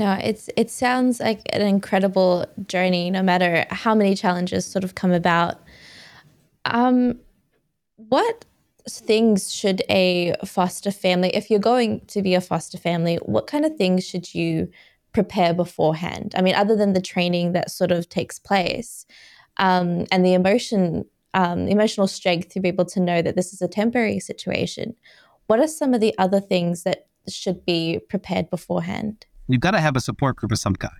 [0.00, 4.94] No, it's it sounds like an incredible journey, no matter how many challenges sort of
[4.94, 5.60] come about.
[6.64, 7.18] Um,
[7.96, 8.46] what
[8.88, 13.66] things should a foster family, if you're going to be a foster family, what kind
[13.66, 14.70] of things should you
[15.12, 16.32] prepare beforehand?
[16.38, 19.04] I mean, other than the training that sort of takes place
[19.58, 23.60] um, and the emotion, um, emotional strength to be able to know that this is
[23.60, 24.94] a temporary situation,
[25.48, 29.26] what are some of the other things that should be prepared beforehand?
[29.48, 30.92] You've got to have a support group of some kind.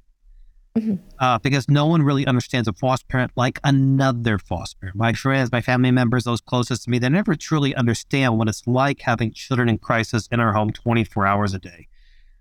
[0.77, 0.95] Mm-hmm.
[1.19, 4.97] Uh, because no one really understands a foster parent like another foster parent.
[4.97, 8.67] My friends, my family members, those closest to me, they never truly understand what it's
[8.67, 11.89] like having children in crisis in our home 24 hours a day.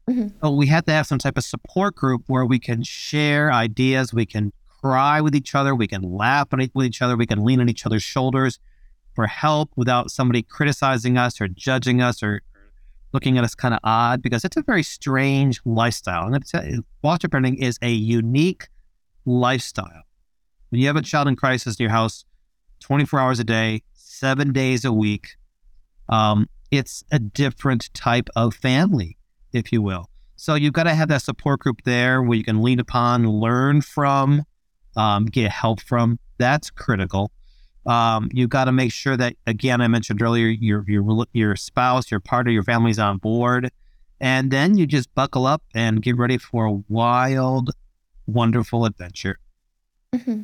[0.09, 0.27] Mm-hmm.
[0.41, 4.13] So we have to have some type of support group where we can share ideas,
[4.13, 7.59] we can cry with each other, we can laugh with each other, we can lean
[7.59, 8.59] on each other's shoulders
[9.17, 12.43] for help without somebody criticizing us or judging us or
[13.13, 16.31] looking at us kind of odd because it's a very strange lifestyle.
[16.31, 18.67] And foster parenting is a unique
[19.25, 20.03] lifestyle.
[20.69, 22.25] When you have a child in crisis in your house
[22.81, 25.29] 24 hours a day, seven days a week,
[26.09, 29.17] um, it's a different type of family,
[29.51, 30.11] if you will.
[30.35, 33.81] So you've got to have that support group there where you can lean upon, learn
[33.81, 34.43] from,
[34.95, 36.19] um, get help from.
[36.37, 37.31] That's critical.
[37.87, 42.11] Um, you've got to make sure that, again, I mentioned earlier, your your your spouse,
[42.11, 43.71] your partner, your family's on board,
[44.19, 47.71] and then you just buckle up and get ready for a wild,
[48.25, 49.39] wonderful adventure.
[50.13, 50.41] Mm-hmm.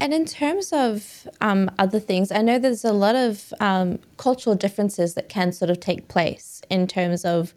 [0.00, 4.56] And in terms of um, other things, I know there's a lot of um, cultural
[4.56, 7.54] differences that can sort of take place in terms of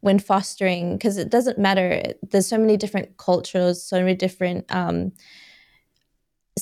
[0.00, 2.02] when fostering, because it doesn't matter.
[2.30, 5.12] There's so many different cultures, so many different um,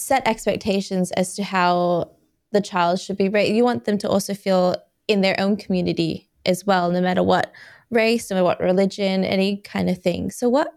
[0.00, 2.10] set expectations as to how
[2.52, 3.54] the child should be raised.
[3.54, 7.52] You want them to also feel in their own community as well, no matter what
[7.90, 10.30] race, no matter what religion, any kind of thing.
[10.30, 10.72] So, what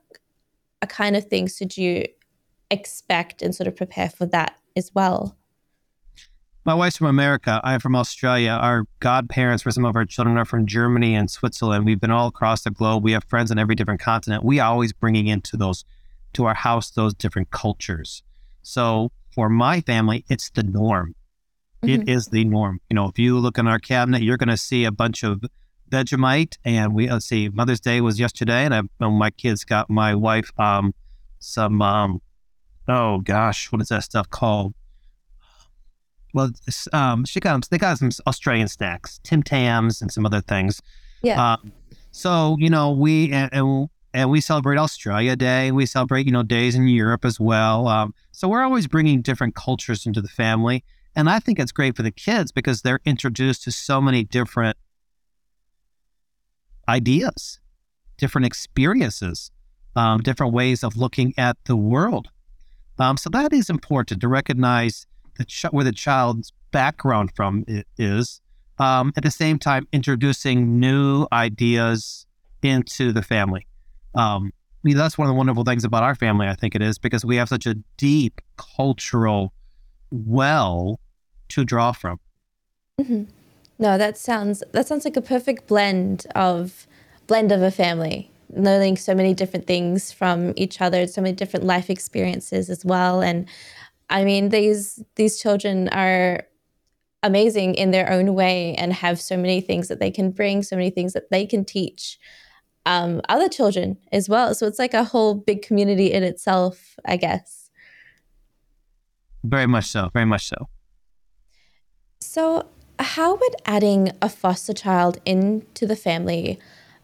[0.88, 2.06] kind of things should you
[2.70, 5.38] expect and sort of prepare for that as well?
[6.64, 7.60] My wife's from America.
[7.64, 8.52] I'm from Australia.
[8.52, 11.86] Our godparents for some of our children are from Germany and Switzerland.
[11.86, 13.04] We've been all across the globe.
[13.04, 14.44] We have friends on every different continent.
[14.44, 15.86] We are always bringing into those,
[16.34, 18.22] to our house, those different cultures.
[18.62, 21.15] So for my family, it's the norm.
[21.84, 22.02] Mm-hmm.
[22.02, 22.80] It is the norm.
[22.89, 25.43] You know, if you look in our cabinet, you're going to see a bunch of
[25.89, 26.58] Vegemite.
[26.63, 30.52] And we, let's see, Mother's Day was yesterday, and I, my kids got my wife
[30.60, 30.93] um,
[31.39, 32.21] some, um,
[32.88, 34.74] oh gosh, what is that stuff called?
[36.34, 36.52] Well,
[36.93, 40.82] um, she got they got some Australian snacks, Tim Tams, and some other things.
[41.21, 41.54] Yeah.
[41.54, 41.74] Um,
[42.12, 45.71] so you know, we and, and and we celebrate Australia Day.
[45.71, 47.88] We celebrate, you know, days in Europe as well.
[47.88, 50.84] Um, so we're always bringing different cultures into the family,
[51.15, 54.78] and I think it's great for the kids because they're introduced to so many different
[56.88, 57.60] ideas,
[58.17, 59.52] different experiences,
[59.95, 62.30] um, different ways of looking at the world.
[63.00, 67.65] Um, so that is important to recognize the ch- where the child's background from
[67.97, 68.41] is.
[68.78, 72.26] Um, at the same time, introducing new ideas
[72.63, 73.67] into the family.
[74.15, 76.82] Um, I mean, that's one of the wonderful things about our family, I think it
[76.82, 79.54] is, because we have such a deep cultural
[80.10, 81.00] well
[81.50, 82.19] to draw from.
[83.00, 83.24] Mm-hmm.
[83.78, 86.88] No, that sounds that sounds like a perfect blend of
[87.28, 91.65] blend of a family, learning so many different things from each other, so many different
[91.65, 93.21] life experiences as well.
[93.21, 93.47] And
[94.10, 96.43] I mean, these these children are
[97.24, 100.76] amazing in their own way and have so many things that they can bring, so
[100.76, 102.19] many things that they can teach
[102.86, 104.56] um, other children as well.
[104.56, 107.70] So it's like a whole big community in itself, I guess.
[109.44, 110.10] Very much so.
[110.13, 110.67] Very much so.
[112.20, 112.67] So,
[113.00, 116.60] how would adding a foster child into the family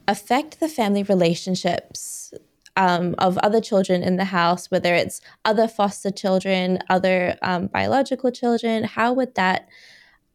[0.08, 2.34] affect the family relationships
[2.76, 8.32] um, of other children in the house, whether it's other foster children, other um, biological
[8.32, 8.84] children?
[8.84, 9.68] How would that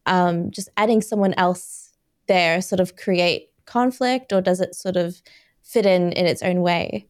[0.05, 1.93] um, just adding someone else
[2.27, 5.21] there sort of create conflict, or does it sort of
[5.61, 7.07] fit in in its own way?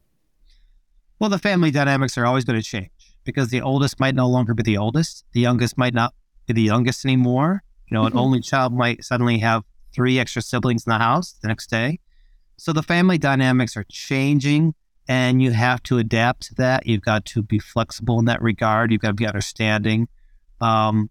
[1.20, 2.90] Well, the family dynamics are always going to change
[3.24, 6.14] because the oldest might no longer be the oldest, the youngest might not
[6.48, 7.64] be the youngest anymore.
[7.90, 8.18] You know, mm-hmm.
[8.18, 9.64] an only child might suddenly have
[9.94, 12.00] three extra siblings in the house the next day.
[12.58, 14.74] So the family dynamics are changing
[15.08, 16.86] and you have to adapt to that.
[16.88, 18.92] You've got to be flexible in that regard.
[18.92, 20.08] You've got to be understanding.
[20.62, 21.10] Um,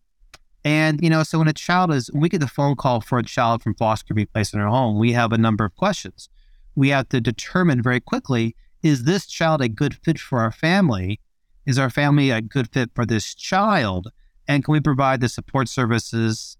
[0.65, 3.25] and, you know, so when a child is, we get the phone call for a
[3.25, 6.29] child from foster to be placed in our home, we have a number of questions.
[6.75, 11.21] We have to determine very quickly is this child a good fit for our family?
[11.67, 14.09] Is our family a good fit for this child?
[14.49, 16.57] And can we provide the support services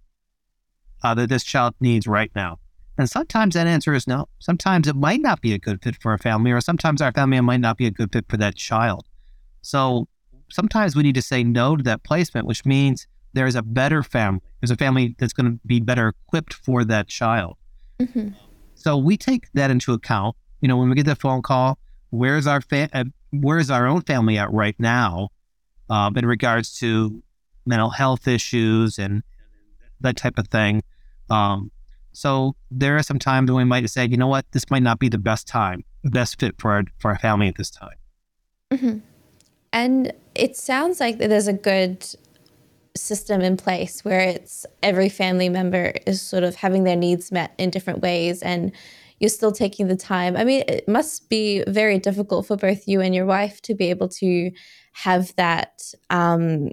[1.03, 2.61] uh, that this child needs right now?
[2.97, 4.29] And sometimes that answer is no.
[4.39, 7.41] Sometimes it might not be a good fit for our family, or sometimes our family
[7.41, 9.09] might not be a good fit for that child.
[9.63, 10.07] So
[10.49, 14.41] sometimes we need to say no to that placement, which means there's a better family.
[14.61, 17.57] There's a family that's going to be better equipped for that child.
[17.99, 18.31] Mm-hmm.
[18.75, 20.37] So we take that into account.
[20.61, 21.79] You know, when we get the phone call,
[22.11, 25.31] where's our fa- uh, where's our own family at right now
[25.91, 27.23] um, in regards to
[27.67, 29.23] mental health issues and
[30.01, 30.83] that type of thing.
[31.31, 31.71] Um,
[32.13, 34.99] so there are some times when we might say, you know what, this might not
[34.99, 37.97] be the best time, the best fit for our for our family at this time.
[38.71, 38.99] Mm-hmm.
[39.73, 42.07] And it sounds like there's a good
[42.97, 47.55] system in place where it's every family member is sort of having their needs met
[47.59, 48.73] in different ways and
[49.19, 50.37] you're still taking the time.
[50.37, 53.89] I mean, it must be very difficult for both you and your wife to be
[53.91, 54.51] able to
[54.95, 56.71] have that um,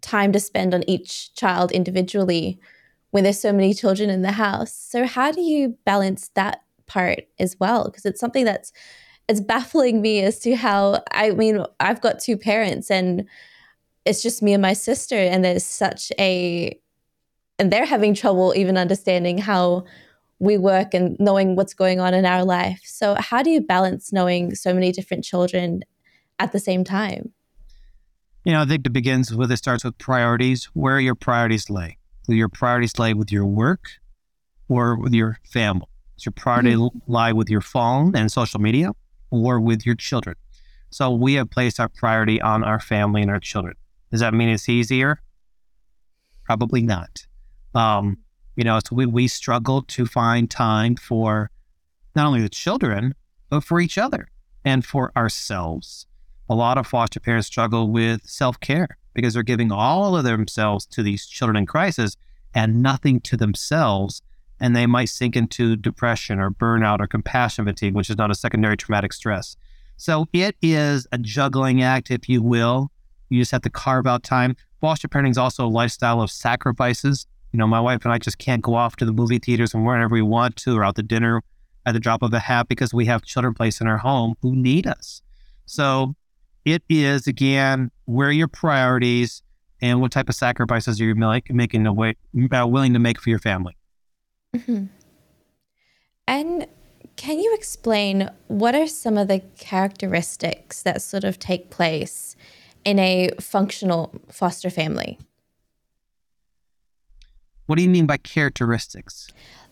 [0.00, 2.58] time to spend on each child individually
[3.10, 4.74] when there's so many children in the house.
[4.74, 7.84] So how do you balance that part as well?
[7.84, 8.72] Because it's something that's
[9.28, 13.28] it's baffling me as to how I mean, I've got two parents and
[14.04, 16.78] it's just me and my sister and there's such a
[17.58, 19.84] and they're having trouble even understanding how
[20.38, 22.80] we work and knowing what's going on in our life.
[22.84, 25.82] So how do you balance knowing so many different children
[26.38, 27.32] at the same time?
[28.44, 30.64] You know, I think it begins with it starts with priorities.
[30.72, 31.98] Where your priorities lay?
[32.26, 33.90] Do your priorities lay with your work
[34.68, 35.86] or with your family?
[36.16, 37.12] Does your priority mm-hmm.
[37.12, 38.92] lie with your phone and social media
[39.30, 40.36] or with your children?
[40.88, 43.74] So we have placed our priority on our family and our children.
[44.10, 45.20] Does that mean it's easier?
[46.44, 47.26] Probably not.
[47.74, 48.18] Um,
[48.56, 51.50] you know, so we, we struggle to find time for
[52.16, 53.14] not only the children,
[53.48, 54.28] but for each other
[54.64, 56.06] and for ourselves.
[56.48, 60.86] A lot of foster parents struggle with self care because they're giving all of themselves
[60.86, 62.16] to these children in crisis
[62.54, 64.22] and nothing to themselves.
[64.58, 68.34] And they might sink into depression or burnout or compassion fatigue, which is not a
[68.34, 69.56] secondary traumatic stress.
[69.96, 72.90] So it is a juggling act, if you will,
[73.30, 74.56] you just have to carve out time.
[74.80, 77.26] Foster parenting is also a lifestyle of sacrifices.
[77.52, 79.84] You know, my wife and I just can't go off to the movie theaters and
[79.84, 81.42] wherever we want to or out to dinner
[81.86, 84.54] at the drop of a hat because we have children placed in our home who
[84.54, 85.22] need us.
[85.66, 86.14] So
[86.64, 89.42] it is, again, where your priorities
[89.80, 92.16] and what type of sacrifices are you making a way,
[92.52, 93.76] uh, willing to make for your family.
[94.54, 94.86] Mm-hmm.
[96.28, 96.66] And
[97.16, 102.36] can you explain what are some of the characteristics that sort of take place
[102.84, 105.18] in a functional foster family.
[107.66, 109.28] What do you mean by characteristics?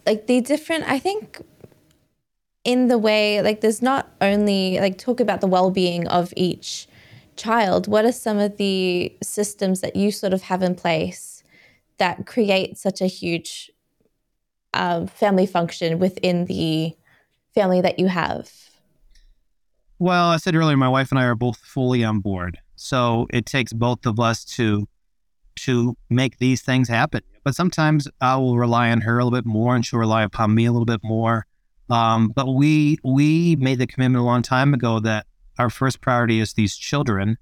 [0.07, 1.41] Like the different, I think,
[2.65, 6.87] in the way, like, there's not only, like, talk about the well being of each
[7.37, 7.87] child.
[7.87, 11.43] What are some of the systems that you sort of have in place
[11.97, 13.71] that create such a huge
[14.75, 16.95] uh, family function within the
[17.55, 18.53] family that you have?
[19.99, 22.59] Well, I said earlier, my wife and I are both fully on board.
[22.81, 24.89] So it takes both of us to
[25.57, 27.21] to make these things happen.
[27.45, 30.55] But sometimes I will rely on her a little bit more, and she'll rely upon
[30.55, 31.47] me a little bit more.
[31.91, 35.27] Um, but we we made the commitment a long time ago that
[35.59, 37.37] our first priority is these children.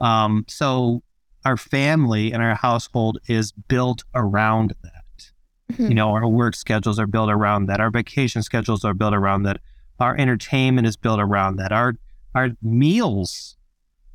[0.00, 1.02] Um, so
[1.44, 5.32] our family and our household is built around that.
[5.72, 5.88] Mm-hmm.
[5.88, 7.80] You know, our work schedules are built around that.
[7.80, 9.60] Our vacation schedules are built around that.
[10.00, 11.72] Our entertainment is built around that.
[11.72, 11.94] Our
[12.34, 13.56] our meals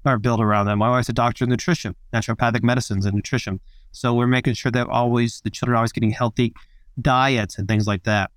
[0.05, 0.79] are built around them.
[0.79, 3.59] My wife's a doctor nutrition, naturopathic medicines and nutrition.
[3.91, 6.53] So we're making sure that always the children are always getting healthy
[7.01, 8.31] diets and things like that.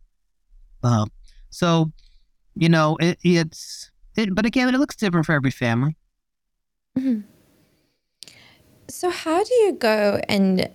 [0.83, 1.11] Um,
[1.51, 1.93] so,
[2.55, 5.97] you know, it, it's, it, but again, it looks different for every family.
[6.97, 7.21] Mm-hmm.
[8.89, 10.69] So, how do you go and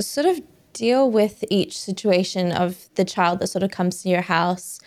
[0.00, 0.40] sort of
[0.72, 4.80] deal with each situation of the child that sort of comes to your house?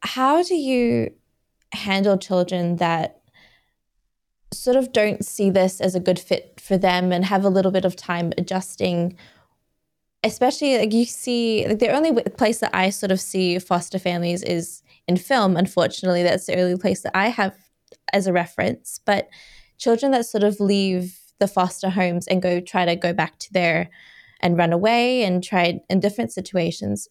[0.00, 1.12] How do you
[1.72, 3.21] handle children that
[4.62, 7.72] sort of don't see this as a good fit for them and have a little
[7.72, 9.16] bit of time adjusting?
[10.22, 14.40] Especially like you see, like the only place that I sort of see foster families
[14.44, 15.56] is in film.
[15.56, 17.56] Unfortunately, that's the only place that I have
[18.12, 19.00] as a reference.
[19.04, 19.28] But
[19.78, 23.52] children that sort of leave the foster homes and go try to go back to
[23.52, 23.90] their
[24.38, 27.08] and run away and try in different situations.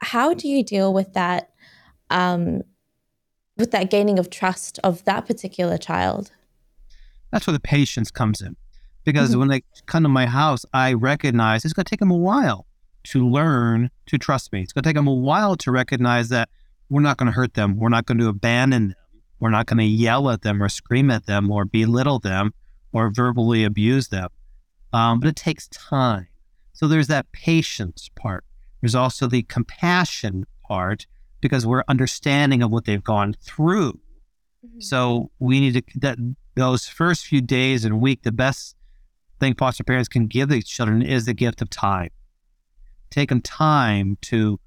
[0.00, 1.50] How do you deal with that?
[2.10, 2.62] Um,
[3.56, 6.32] with that gaining of trust of that particular child?
[7.30, 8.56] That's where the patience comes in.
[9.04, 9.38] Because mm-hmm.
[9.40, 12.66] when they come to my house, I recognize it's going to take them a while
[13.04, 14.62] to learn to trust me.
[14.62, 16.48] It's going to take them a while to recognize that
[16.90, 17.78] we're not going to hurt them.
[17.78, 18.96] We're not going to abandon them.
[19.38, 22.52] We're not going to yell at them or scream at them or belittle them
[22.92, 24.28] or verbally abuse them.
[24.92, 26.28] Um, but it takes time.
[26.72, 28.44] So there's that patience part.
[28.80, 31.06] There's also the compassion part
[31.40, 34.00] because we're understanding of what they've gone through.
[34.64, 34.80] Mm-hmm.
[34.80, 36.18] So we need to that
[36.54, 38.76] those first few days and week, the best
[39.38, 42.10] thing foster parents can give these children is the gift of time.
[43.10, 44.60] Take them time to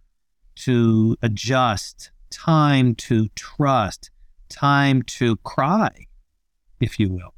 [0.55, 4.11] to adjust, time to trust,
[4.49, 6.07] time to cry,
[6.79, 7.33] if you will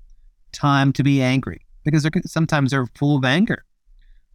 [0.55, 3.63] time to be angry because they're sometimes they're full of anger,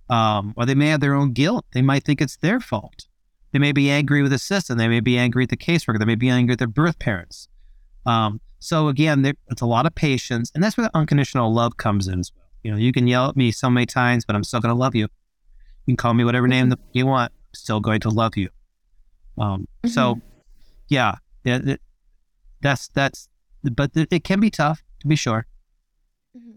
[0.08, 1.64] um, or they may have their own guilt.
[1.72, 3.06] They might think it's their fault.
[3.52, 4.78] They may be angry with the system.
[4.78, 5.98] They may be angry at the caseworker.
[5.98, 7.48] They may be angry at their birth parents.
[8.06, 11.76] Um, so again, there, it's a lot of patience, and that's where the unconditional love
[11.78, 12.46] comes in as well.
[12.62, 14.78] You know, you can yell at me so many times, but I'm still going to
[14.78, 15.04] love you.
[15.04, 15.08] You
[15.92, 16.82] can call me whatever name mm-hmm.
[16.92, 17.32] you want.
[17.32, 18.50] I'm still going to love you.
[19.38, 19.88] Um, mm-hmm.
[19.88, 20.20] So,
[20.88, 21.80] yeah, it, it,
[22.60, 23.28] that's that's,
[23.62, 25.46] but it, it can be tough to be sure.
[26.36, 26.50] Mm-hmm.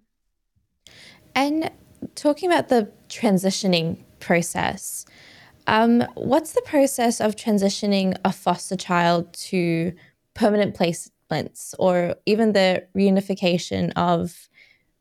[1.35, 1.71] And
[2.15, 5.05] talking about the transitioning process,
[5.67, 9.93] um, what's the process of transitioning a foster child to
[10.33, 10.75] permanent
[11.79, 14.49] or even the reunification of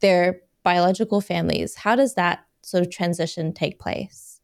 [0.01, 1.75] their biological families?
[1.75, 4.41] How does that sort of transition take place?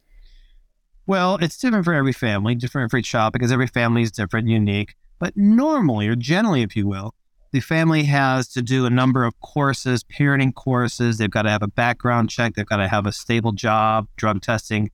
[1.07, 4.49] Well, it's different for every family, different for each child because every family is different,
[4.49, 4.95] unique.
[5.18, 7.14] But normally, or generally, if you will,
[7.51, 11.16] the family has to do a number of courses, parenting courses.
[11.16, 12.55] They've got to have a background check.
[12.55, 14.91] They've got to have a stable job, drug testing,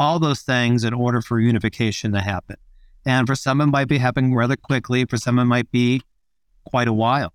[0.00, 2.56] all those things in order for unification to happen.
[3.04, 5.04] And for some, it might be happening rather quickly.
[5.04, 6.00] For some, it might be
[6.68, 7.32] quite a while.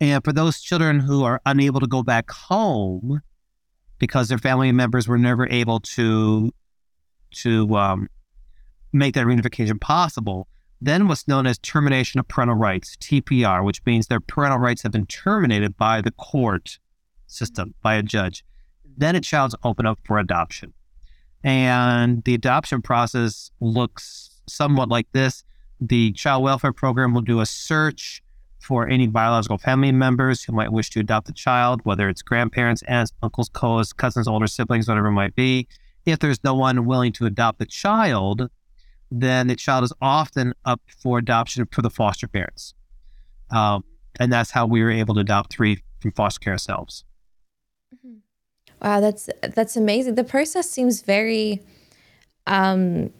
[0.00, 3.20] And for those children who are unable to go back home
[3.98, 6.52] because their family members were never able to
[7.34, 8.08] to um,
[8.92, 10.48] make that reunification possible,
[10.80, 14.92] then what's known as termination of parental rights, TPR, which means their parental rights have
[14.92, 16.78] been terminated by the court
[17.26, 18.44] system, by a judge.
[18.96, 20.74] Then a child's open up for adoption.
[21.44, 25.44] And the adoption process looks somewhat like this.
[25.80, 28.22] The child welfare program will do a search
[28.62, 32.82] for any biological family members who might wish to adopt the child, whether it's grandparents,
[32.82, 35.66] aunts, uncles, co cousins, older siblings, whatever it might be.
[36.06, 38.48] If there's no one willing to adopt the child,
[39.10, 42.74] then the child is often up for adoption for the foster parents.
[43.50, 43.84] Um,
[44.18, 47.04] and that's how we were able to adopt three from foster care ourselves.
[47.94, 48.18] Mm-hmm.
[48.80, 50.14] Wow, that's that's amazing.
[50.14, 51.62] The process seems very
[52.46, 53.10] um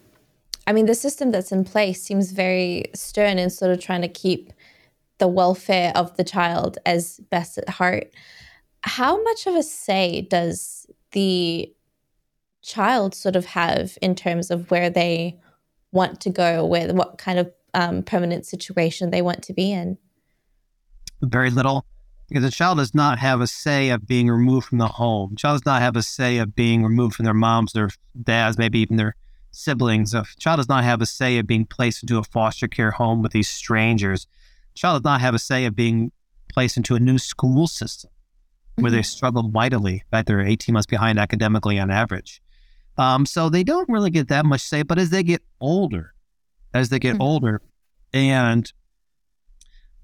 [0.66, 4.08] I mean the system that's in place seems very stern and sort of trying to
[4.08, 4.52] keep
[5.22, 8.12] the welfare of the child as best at heart.
[8.82, 11.72] How much of a say does the
[12.60, 15.38] child sort of have in terms of where they
[15.92, 19.96] want to go, where what kind of um, permanent situation they want to be in?
[21.20, 21.86] Very little,
[22.28, 25.34] because the child does not have a say of being removed from the home.
[25.34, 28.58] A child does not have a say of being removed from their moms, their dads,
[28.58, 29.14] maybe even their
[29.52, 30.14] siblings.
[30.14, 33.22] A child does not have a say of being placed into a foster care home
[33.22, 34.26] with these strangers.
[34.74, 36.12] Does not have a say of being
[36.52, 38.10] placed into a new school system
[38.76, 38.96] where mm-hmm.
[38.96, 40.04] they struggle mightily.
[40.10, 42.40] Fact, they're 18 months behind academically on average.
[42.98, 44.82] Um, so they don't really get that much say.
[44.82, 46.14] But as they get older,
[46.74, 47.22] as they get mm-hmm.
[47.22, 47.62] older,
[48.12, 48.70] and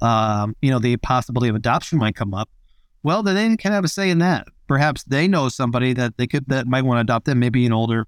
[0.00, 2.48] um, you know the possibility of adoption might come up,
[3.02, 4.46] well, then they can have a say in that.
[4.66, 7.72] Perhaps they know somebody that they could that might want to adopt them, maybe an
[7.72, 8.06] older,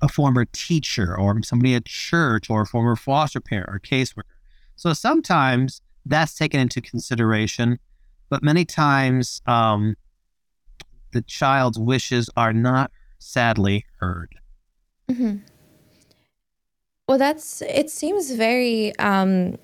[0.00, 4.22] a former teacher or somebody at church or a former foster parent or caseworker.
[4.80, 7.78] So sometimes that's taken into consideration.
[8.30, 9.94] but many times um,
[11.12, 14.36] the child's wishes are not sadly heard.
[15.10, 15.38] Mm-hmm.
[17.06, 17.90] Well, that's it.
[17.90, 18.96] Seems very.
[18.98, 19.58] Um,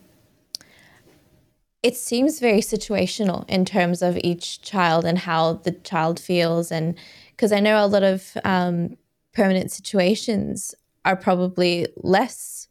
[1.82, 6.94] it seems very situational in terms of each child and how the child feels, and
[7.30, 8.98] because I know a lot of um,
[9.32, 10.74] permanent situations
[11.06, 12.68] are probably less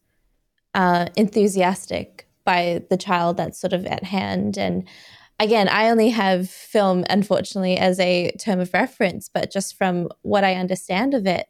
[0.76, 4.58] uh, enthusiastic by the child that's sort of at hand.
[4.58, 4.88] And
[5.40, 10.44] again, I only have film, unfortunately, as a term of reference, but just from what
[10.44, 11.48] I understand of it,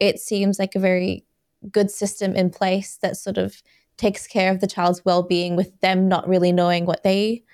[0.00, 1.24] it seems like a very
[1.70, 3.62] good system in place that sort of
[3.96, 7.44] takes care of the child's well being with them not really knowing what they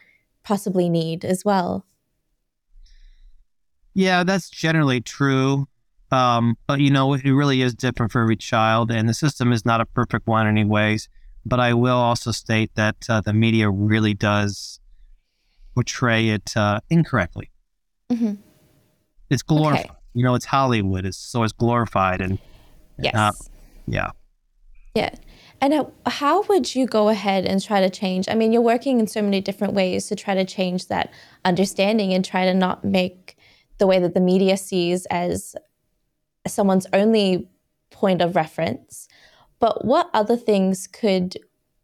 [0.43, 1.84] possibly need as well.
[3.95, 5.66] Yeah, that's generally true.
[6.11, 9.66] Um, but you know, it really is different for every child, and the system is
[9.66, 11.09] not a perfect one, anyways.
[11.49, 14.81] But I will also state that uh, the media really does
[15.75, 17.51] portray it uh, incorrectly.
[18.11, 18.35] Mm-hmm.
[19.31, 19.87] It's glorified.
[19.87, 19.95] Okay.
[20.15, 22.39] You know, it's Hollywood, it's, so it's glorified, and
[22.99, 23.33] yes, uh,
[23.87, 24.11] yeah,
[24.95, 25.15] yeah.
[25.61, 28.29] And how would you go ahead and try to change?
[28.29, 31.13] I mean, you're working in so many different ways to try to change that
[31.45, 33.37] understanding and try to not make
[33.79, 35.57] the way that the media sees as
[36.47, 37.49] someone's only
[37.91, 39.08] point of reference.
[39.61, 41.37] But what other things could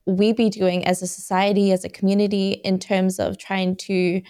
[0.07, 4.22] we be doing as a society, as a community, in terms of trying to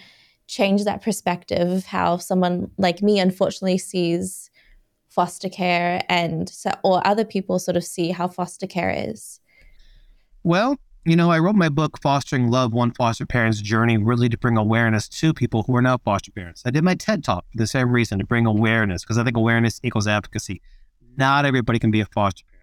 [0.47, 4.49] change that perspective of how someone like me unfortunately sees
[5.09, 9.39] foster care and so, or other people sort of see how foster care is?
[10.43, 14.37] Well, you know, I wrote my book, Fostering Love One Foster Parent's Journey, really to
[14.37, 16.63] bring awareness to people who are not foster parents.
[16.65, 19.37] I did my TED talk for the same reason to bring awareness, because I think
[19.37, 20.61] awareness equals advocacy.
[21.15, 22.54] Not everybody can be a foster parent.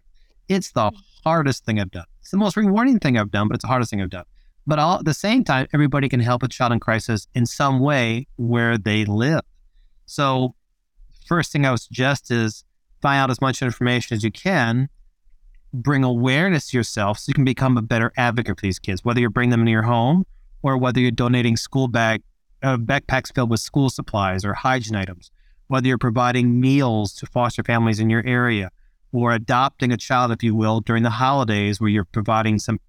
[0.52, 0.92] It's the
[1.24, 2.04] hardest thing I've done.
[2.20, 4.24] It's the most rewarding thing I've done, but it's the hardest thing I've done.
[4.66, 7.80] But all, at the same time, everybody can help a child in crisis in some
[7.80, 9.40] way where they live.
[10.04, 10.54] So,
[11.26, 12.64] first thing I would suggest is
[13.00, 14.88] find out as much information as you can
[15.72, 19.20] bring awareness to yourself so you can become a better advocate for these kids, whether
[19.20, 20.26] you bring them into your home
[20.62, 22.22] or whether you're donating school bag
[22.62, 25.30] uh, backpacks filled with school supplies or hygiene items,
[25.68, 28.70] whether you're providing meals to foster families in your area
[29.12, 32.80] or adopting a child, if you will, during the holidays where you're providing some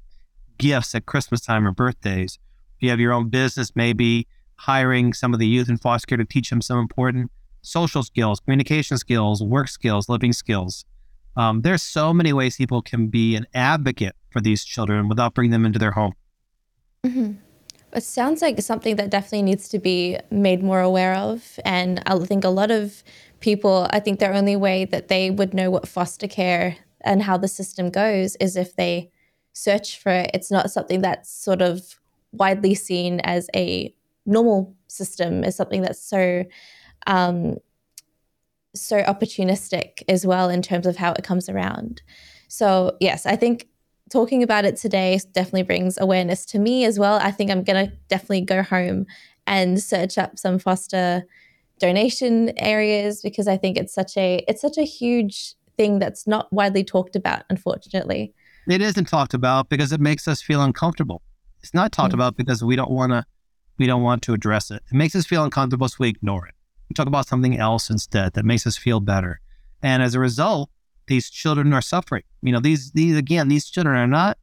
[0.57, 2.39] gifts at Christmas time or birthdays.
[2.77, 6.17] If you have your own business, maybe hiring some of the youth in foster care
[6.17, 10.85] to teach them some important social skills, communication skills, work skills, living skills.
[11.35, 15.51] Um, there's so many ways people can be an advocate for these children without bringing
[15.51, 16.13] them into their home.
[17.03, 17.33] Mm-hmm.
[17.95, 21.59] It sounds like something that definitely needs to be made more aware of.
[21.63, 23.03] And I think a lot of
[23.43, 27.37] people, I think their only way that they would know what foster care and how
[27.37, 29.11] the system goes is if they
[29.51, 30.31] search for it.
[30.33, 31.99] It's not something that's sort of
[32.31, 33.93] widely seen as a
[34.25, 36.45] normal system, as something that's so
[37.05, 37.57] um,
[38.73, 42.01] so opportunistic as well in terms of how it comes around.
[42.47, 43.67] So, yes, I think
[44.09, 47.19] talking about it today definitely brings awareness to me as well.
[47.21, 49.05] I think I'm to definitely go home
[49.45, 51.25] and search up some foster
[51.83, 56.51] donation areas because I think it's such a it's such a huge thing that's not
[56.53, 58.33] widely talked about unfortunately.
[58.69, 61.21] It isn't talked about because it makes us feel uncomfortable.
[61.61, 62.21] It's not talked mm-hmm.
[62.21, 63.25] about because we don't want to
[63.77, 64.81] we don't want to address it.
[64.89, 66.53] It makes us feel uncomfortable so we ignore it.
[66.89, 69.41] We talk about something else instead that makes us feel better.
[69.81, 70.69] And as a result,
[71.07, 72.23] these children are suffering.
[72.41, 74.37] You know, these these again, these children are not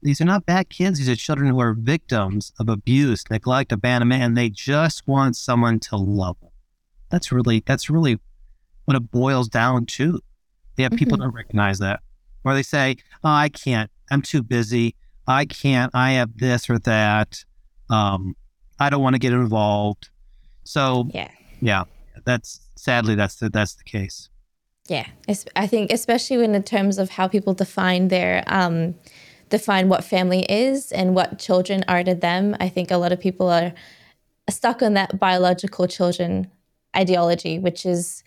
[0.00, 0.98] these are not bad kids.
[0.98, 5.78] These are children who are victims of abuse, neglect, abandonment, and they just want someone
[5.80, 6.52] to love them.
[7.10, 8.18] That's really that's really
[8.84, 10.20] what it boils down to.
[10.76, 10.98] They have mm-hmm.
[10.98, 12.00] people don't recognize that.
[12.44, 13.90] Or they say, oh, I can't.
[14.10, 14.94] I'm too busy.
[15.26, 15.94] I can't.
[15.94, 17.44] I have this or that.
[17.88, 18.36] Um,
[18.78, 20.10] I don't want to get involved.
[20.64, 21.30] So yeah
[21.64, 21.84] yeah,
[22.24, 24.28] that's sadly that's the, that's the case.
[24.86, 25.06] Yeah,
[25.56, 28.94] I think especially when in terms of how people define their um,
[29.48, 32.54] define what family is and what children are to them.
[32.60, 33.72] I think a lot of people are
[34.50, 36.50] stuck on that biological children
[36.96, 38.22] ideology, which is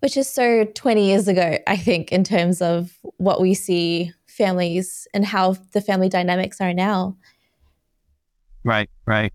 [0.00, 5.08] which is so 20 years ago, I think, in terms of what we see families
[5.12, 7.16] and how the family dynamics are now.
[8.64, 9.32] Right, right.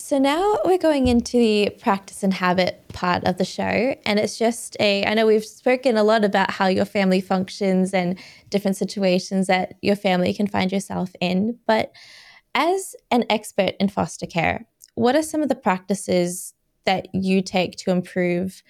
[0.00, 3.96] So now we're going into the practice and habit part of the show.
[4.06, 7.92] And it's just a, I know we've spoken a lot about how your family functions
[7.92, 8.16] and
[8.48, 11.58] different situations that your family can find yourself in.
[11.66, 11.92] But
[12.54, 16.54] as an expert in foster care, what are some of the practices
[16.88, 18.62] that you take to improve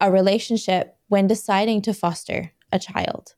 [0.00, 3.34] a relationship when deciding to foster a child?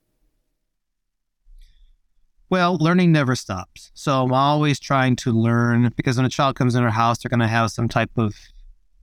[2.49, 3.91] Well, learning never stops.
[3.95, 7.29] So I'm always trying to learn because when a child comes in our house, they're
[7.29, 8.37] going to have some type of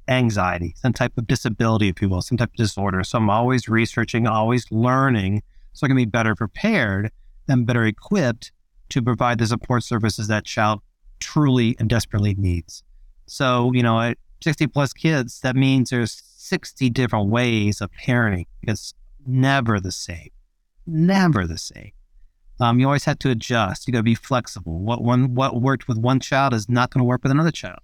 [0.07, 3.03] anxiety, some type of disability, if you will, some type of disorder.
[3.03, 5.43] So I'm always researching, always learning
[5.73, 7.11] so I can be better prepared
[7.49, 8.53] and better equipped
[8.87, 10.79] to provide the support services that child
[11.19, 12.83] truly and desperately needs.
[13.25, 18.47] So, you know, at 60 plus kids, that means there's 60 different ways of parenting.
[18.63, 18.93] It's
[19.25, 20.29] never the same,
[20.85, 21.91] never the same.
[22.59, 23.87] Um, you always have to adjust.
[23.87, 24.79] You got to be flexible.
[24.79, 27.79] What one what worked with one child is not going to work with another child,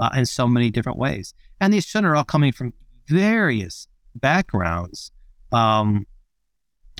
[0.00, 1.34] uh, in so many different ways.
[1.60, 2.72] And these children are all coming from
[3.06, 5.12] various backgrounds.
[5.52, 6.06] Um,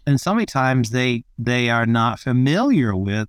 [0.07, 3.29] and so many times they they are not familiar with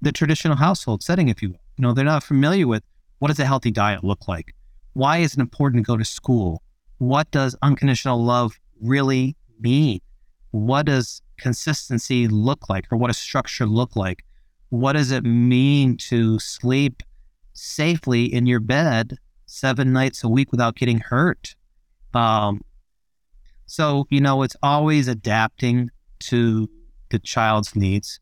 [0.00, 1.60] the traditional household setting, if you will.
[1.76, 2.82] You know, they're not familiar with
[3.18, 4.54] what does a healthy diet look like?
[4.92, 6.62] Why is it important to go to school?
[6.98, 10.00] What does unconditional love really mean?
[10.50, 14.24] What does consistency look like, or what does structure look like?
[14.70, 17.02] What does it mean to sleep
[17.52, 19.16] safely in your bed
[19.46, 21.54] seven nights a week without getting hurt?
[22.14, 22.62] Um,
[23.66, 25.90] so, you know, it's always adapting
[26.20, 26.68] to
[27.10, 28.20] the child's needs.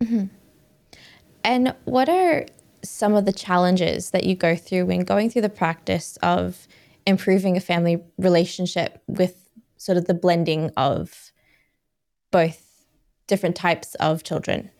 [0.00, 0.26] Mm-hmm.
[1.44, 2.46] And what are
[2.88, 6.66] some of the challenges that you go through when going through the practice of
[7.06, 11.32] improving a family relationship with sort of the blending of
[12.30, 12.84] both
[13.26, 14.70] different types of children?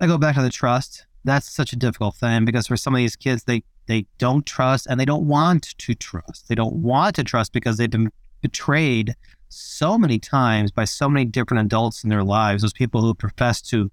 [0.00, 1.06] I go back to the trust.
[1.24, 4.86] That's such a difficult thing because for some of these kids, they they don't trust
[4.86, 6.48] and they don't want to trust.
[6.48, 8.10] They don't want to trust because they've been
[8.40, 9.16] betrayed
[9.48, 13.60] so many times by so many different adults in their lives, those people who profess
[13.62, 13.90] to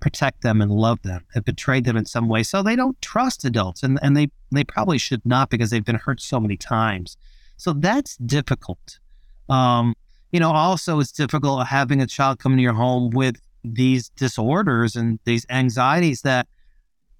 [0.00, 2.42] protect them and love them have betrayed them in some way.
[2.42, 5.96] So they don't trust adults and, and they, they probably should not because they've been
[5.96, 7.16] hurt so many times.
[7.56, 9.00] So that's difficult.
[9.48, 9.94] Um,
[10.30, 14.94] you know, also it's difficult having a child come into your home with these disorders
[14.96, 16.46] and these anxieties that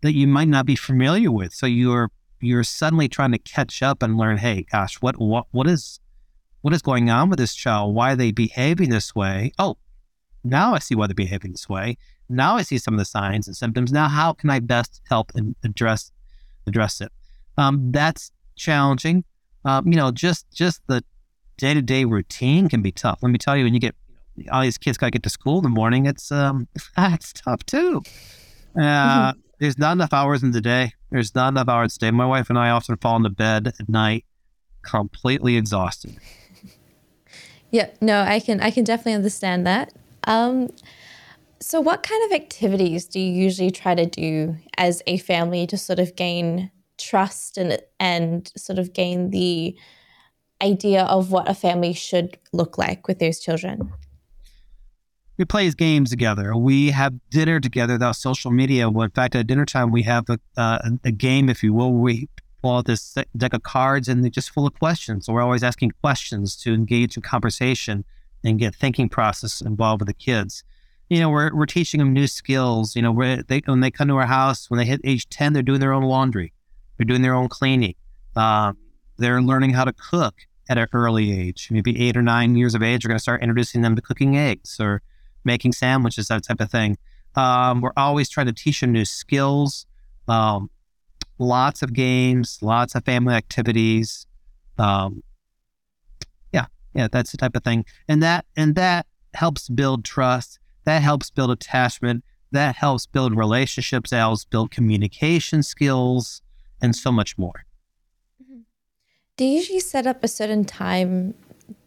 [0.03, 1.53] that you might not be familiar with.
[1.53, 2.11] So you're
[2.41, 6.01] you're suddenly trying to catch up and learn, hey, gosh, what what what is
[6.61, 7.95] what is going on with this child?
[7.95, 9.53] Why are they behaving this way?
[9.59, 9.76] Oh,
[10.45, 11.97] now I see why they're behaving this way.
[12.29, 13.93] Now I see some of the signs and symptoms.
[13.93, 16.12] Now, how can I best help and address
[16.66, 17.11] address it?
[17.57, 19.24] Um, that's challenging.
[19.64, 21.03] Um, you know, just just the
[21.57, 23.18] day to day routine can be tough.
[23.22, 23.95] Let me tell you, when you get
[24.53, 26.68] all these kids got to get to school in the morning, it's um,
[26.99, 28.03] it's tough too.
[28.76, 28.81] Uh,
[29.33, 29.41] mm-hmm.
[29.59, 30.93] There's not enough hours in the day.
[31.11, 32.11] There's not enough hours today.
[32.11, 34.24] My wife and I often fall into bed at night
[34.83, 36.16] completely exhausted.
[37.70, 39.93] Yeah, no, I can I can definitely understand that.
[40.24, 40.70] Um,
[41.61, 45.76] so, what kind of activities do you usually try to do as a family to
[45.76, 49.76] sort of gain trust and and sort of gain the
[50.62, 53.92] idea of what a family should look like with those children?
[55.38, 56.54] we play games together.
[56.56, 58.90] We have dinner together without social media.
[58.90, 60.38] Well, in fact, at dinner time, we have a,
[61.04, 62.28] a game, if you will, where we
[62.61, 65.26] pull out this deck of cards and they're just full of questions.
[65.26, 68.04] So we're always asking questions to engage in conversation
[68.42, 70.64] and get thinking process involved with the kids.
[71.09, 72.94] You know, we're, we're teaching them new skills.
[72.94, 75.62] You know, they, when they come to our house, when they hit age 10, they're
[75.62, 76.52] doing their own laundry.
[76.96, 77.94] They're doing their own cleaning.
[78.36, 78.76] Um,
[79.16, 80.34] they're learning how to cook
[80.68, 81.68] at an early age.
[81.70, 84.36] Maybe eight or nine years of age, we're going to start introducing them to cooking
[84.36, 85.02] eggs or
[85.44, 86.98] making sandwiches, that type of thing.
[87.34, 89.86] Um, we're always trying to teach them new skills.
[90.26, 90.70] Um,
[91.38, 94.26] lots of games, lots of family activities.
[94.76, 95.22] Um,
[96.52, 100.59] yeah, yeah, that's the type of thing, and that and that helps build trust.
[100.85, 102.24] That helps build attachment.
[102.51, 104.11] That helps build relationships.
[104.11, 106.43] That helps build communication skills,
[106.81, 107.64] and so much more.
[108.43, 108.61] Mm-hmm.
[109.37, 111.35] Do you usually set up a certain time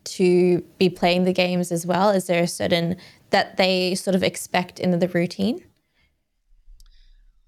[0.03, 2.09] to be playing the games as well?
[2.09, 2.95] Is there a certain
[3.29, 5.63] that they sort of expect in the routine?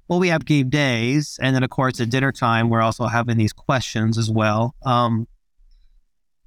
[0.08, 3.38] Well, we have game days, and then of course at dinner time we're also having
[3.38, 4.76] these questions as well.
[4.86, 5.28] Um,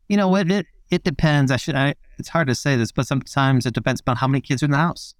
[0.09, 1.51] you know, it, it it depends.
[1.51, 1.75] I should.
[1.75, 4.67] I, it's hard to say this, but sometimes it depends on how many kids are
[4.67, 5.15] in the house.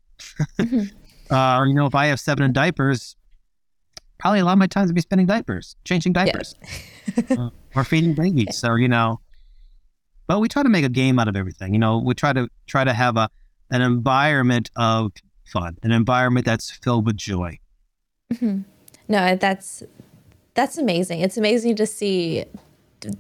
[0.59, 0.85] mm-hmm.
[1.35, 3.17] uh, you know, if I have seven in diapers,
[4.19, 6.55] probably a lot of my time to be spending diapers, changing diapers,
[7.17, 7.37] yeah.
[7.39, 8.57] uh, or feeding babies.
[8.57, 9.21] So you know,
[10.27, 11.73] but we try to make a game out of everything.
[11.73, 13.29] You know, we try to try to have a
[13.71, 15.13] an environment of
[15.45, 17.59] fun, an environment that's filled with joy.
[18.33, 18.63] Mm-hmm.
[19.09, 19.83] No, that's
[20.55, 21.21] that's amazing.
[21.21, 22.45] It's amazing to see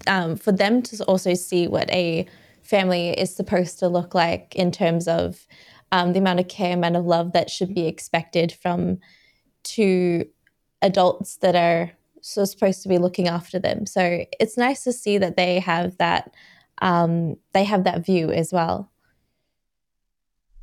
[0.06, 2.26] um, for them to also see what a
[2.66, 5.46] family is supposed to look like in terms of
[5.92, 8.98] um, the amount of care, amount of love that should be expected from
[9.62, 10.26] two
[10.82, 13.86] adults that are so supposed to be looking after them.
[13.86, 16.32] So it's nice to see that they have that
[16.82, 18.90] um, they have that view as well.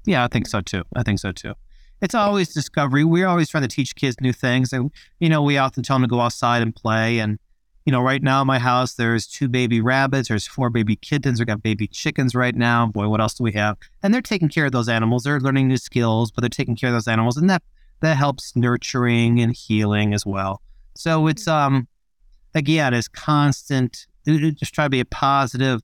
[0.06, 0.84] Yeah, I think so too.
[0.96, 1.54] I think so too.
[2.02, 3.06] It's always discovery.
[3.06, 4.74] We're always trying to teach kids new things.
[4.74, 7.20] And, you know, we often tell them to go outside and play.
[7.20, 7.40] And,
[7.86, 11.40] you know, right now in my house, there's two baby rabbits, there's four baby kittens,
[11.40, 12.88] we got baby chickens right now.
[12.88, 13.78] Boy, what else do we have?
[14.02, 15.24] And they're taking care of those animals.
[15.24, 17.36] They're learning new skills, but they're taking care of those animals.
[17.36, 17.62] And that,
[18.00, 20.62] that helps nurturing and healing as well.
[20.96, 21.88] So it's, um,
[22.56, 25.82] again, it's constant, just try to be a positive,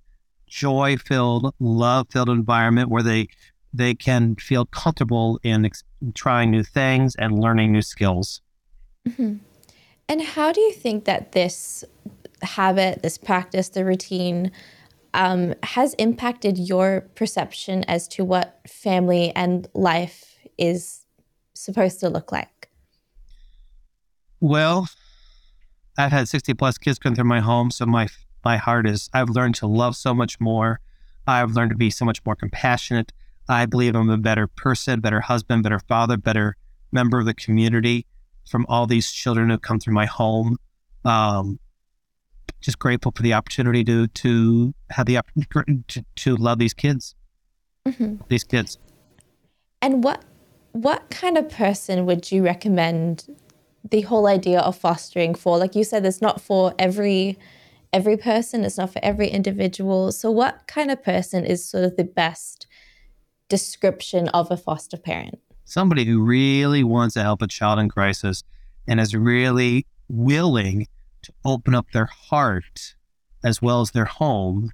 [0.47, 3.27] joy filled, love filled environment where they,
[3.73, 5.83] they can feel comfortable in ex-
[6.13, 8.41] trying new things and learning new skills.
[9.07, 9.35] Mm-hmm.
[10.10, 11.86] And how do you think that this
[12.41, 14.51] habit, this practice, the routine,
[15.14, 21.05] um, has impacted your perception as to what family and life is
[21.53, 22.70] supposed to look like?
[24.39, 24.89] Well,
[25.95, 28.07] I've had 60 plus kids come through my home, so my
[28.43, 30.80] my heart is I've learned to love so much more.
[31.28, 33.12] I've learned to be so much more compassionate.
[33.47, 36.55] I believe I'm a better person, better husband, better father, better
[36.91, 38.07] member of the community
[38.49, 40.57] from all these children who come through my home.
[41.05, 41.59] Um,
[42.61, 47.15] just grateful for the opportunity to to have the opportunity to, to love these kids,
[47.85, 48.15] mm-hmm.
[48.27, 48.77] these kids.
[49.81, 50.25] And what
[50.73, 53.35] what kind of person would you recommend
[53.89, 55.57] the whole idea of fostering for?
[55.57, 57.37] Like you said, it's not for every
[57.93, 58.63] every person.
[58.63, 60.11] It's not for every individual.
[60.11, 62.67] So, what kind of person is sort of the best
[63.47, 65.39] description of a foster parent?
[65.70, 68.43] Somebody who really wants to help a child in crisis
[68.88, 70.88] and is really willing
[71.22, 72.95] to open up their heart
[73.43, 74.72] as well as their home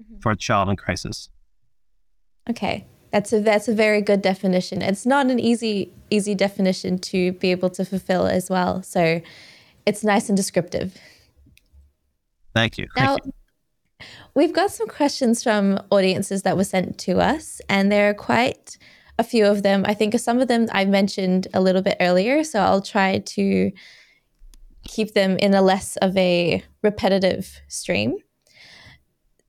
[0.00, 0.20] mm-hmm.
[0.20, 1.30] for a child in crisis.
[2.48, 2.86] Okay.
[3.10, 4.82] That's a that's a very good definition.
[4.82, 8.82] It's not an easy easy definition to be able to fulfill as well.
[8.82, 9.22] So
[9.84, 10.96] it's nice and descriptive.
[12.54, 12.86] Thank you.
[12.96, 13.32] Now, Thank you.
[14.34, 18.76] We've got some questions from audiences that were sent to us, and they're quite
[19.18, 19.84] a few of them.
[19.86, 23.72] I think some of them I mentioned a little bit earlier, so I'll try to
[24.84, 28.16] keep them in a less of a repetitive stream.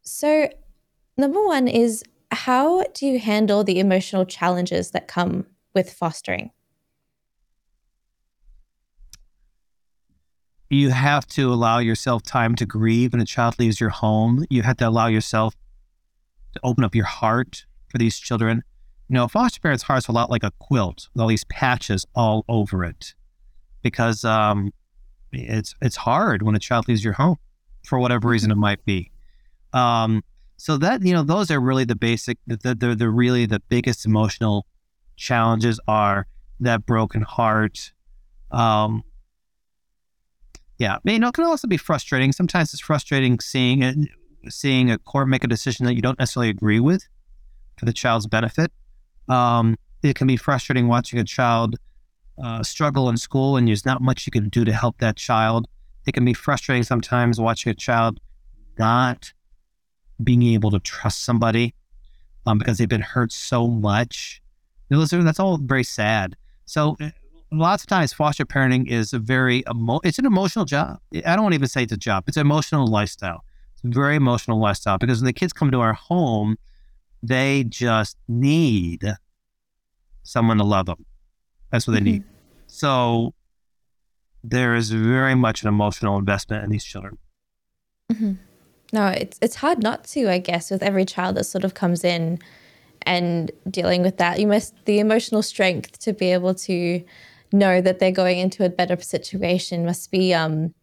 [0.01, 0.49] So,
[1.17, 6.51] number one is how do you handle the emotional challenges that come with fostering?
[10.69, 14.45] you have to allow yourself time to grieve when a child leaves your home.
[14.49, 15.55] You have to allow yourself
[16.53, 18.63] to open up your heart for these children.
[19.09, 22.43] You know, foster parent's heart's a lot like a quilt with all these patches all
[22.49, 23.13] over it
[23.81, 24.73] because um,
[25.31, 27.37] it's it's hard when a child leaves your home
[27.85, 29.11] for whatever reason it might be.
[29.73, 30.23] Um,
[30.57, 34.05] so that you know, those are really the basic, the, the, the really the biggest
[34.05, 34.65] emotional
[35.15, 36.27] challenges are
[36.59, 37.93] that broken heart,
[38.51, 39.03] um,
[40.77, 42.31] yeah, you know, it can also be frustrating.
[42.31, 43.95] Sometimes it's frustrating seeing it,
[44.49, 47.07] seeing a court make a decision that you don't necessarily agree with
[47.77, 48.71] for the child's benefit.
[49.29, 51.77] Um, it can be frustrating watching a child
[52.41, 55.67] uh, struggle in school and there's not much you can do to help that child.
[56.05, 58.19] It can be frustrating sometimes watching a child
[58.77, 59.33] not
[60.23, 61.73] being able to trust somebody
[62.45, 64.41] um, because they've been hurt so much.
[64.89, 66.35] That's all very sad.
[66.65, 66.95] So
[67.51, 70.99] lots of times foster parenting is a very emo- it's an emotional job.
[71.13, 72.23] I don't want to even say it's a job.
[72.27, 73.43] It's an emotional lifestyle.
[73.73, 76.57] It's a very emotional lifestyle because when the kids come to our home,
[77.23, 79.05] they just need
[80.23, 81.05] someone to love them.
[81.71, 82.05] That's what they mm-hmm.
[82.05, 82.23] need.
[82.67, 83.33] So
[84.43, 87.17] there is very much an emotional investment in these children.
[88.11, 88.33] Mm-hmm.
[88.93, 92.03] No, it's it's hard not to, I guess, with every child that sort of comes
[92.03, 92.39] in
[93.01, 94.39] and dealing with that.
[94.39, 97.03] You must the emotional strength to be able to
[97.51, 100.73] know that they're going into a better situation must be um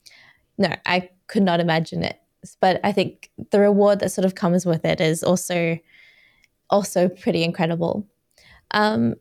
[0.59, 2.20] no i could not imagine it
[2.61, 5.78] but i think the reward that sort of comes with it is also
[6.71, 8.07] also pretty incredible.
[8.73, 9.15] Um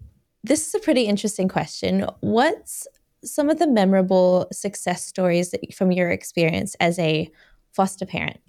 [0.44, 2.06] this is a pretty interesting question.
[2.20, 2.86] What's
[3.24, 7.32] some of the memorable success stories that, from your experience as a
[7.72, 8.42] foster parent?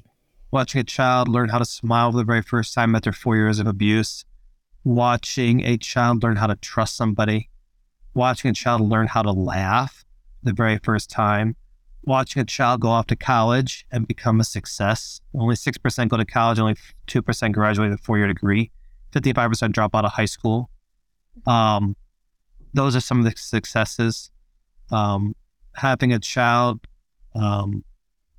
[0.51, 3.61] Watching a child learn how to smile for the very first time after four years
[3.61, 4.25] of abuse.
[4.83, 7.49] Watching a child learn how to trust somebody.
[8.15, 10.05] Watching a child learn how to laugh
[10.45, 11.57] the very first time,
[12.05, 15.21] watching a child go off to college and become a success.
[15.35, 16.77] Only 6% go to college, only
[17.09, 18.71] 2% graduate with a four year degree,
[19.15, 20.71] 55% drop out of high school.
[21.47, 21.97] Um,
[22.73, 24.31] those are some of the successes.
[24.91, 25.35] Um,
[25.77, 26.81] having a child
[27.35, 27.85] um,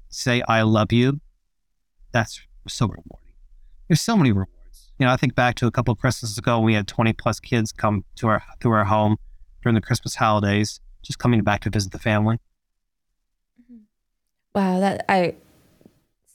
[0.09, 1.19] say, I love you,
[2.11, 3.33] that's so rewarding.
[3.87, 4.49] There's so many rewards.
[4.99, 7.39] You know, I think back to a couple of Christmases ago, we had 20 plus
[7.39, 9.17] kids come to our to our home
[9.61, 12.39] during the Christmas holidays, just coming back to visit the family.
[13.61, 13.81] Mm-hmm.
[14.53, 15.35] Wow, that I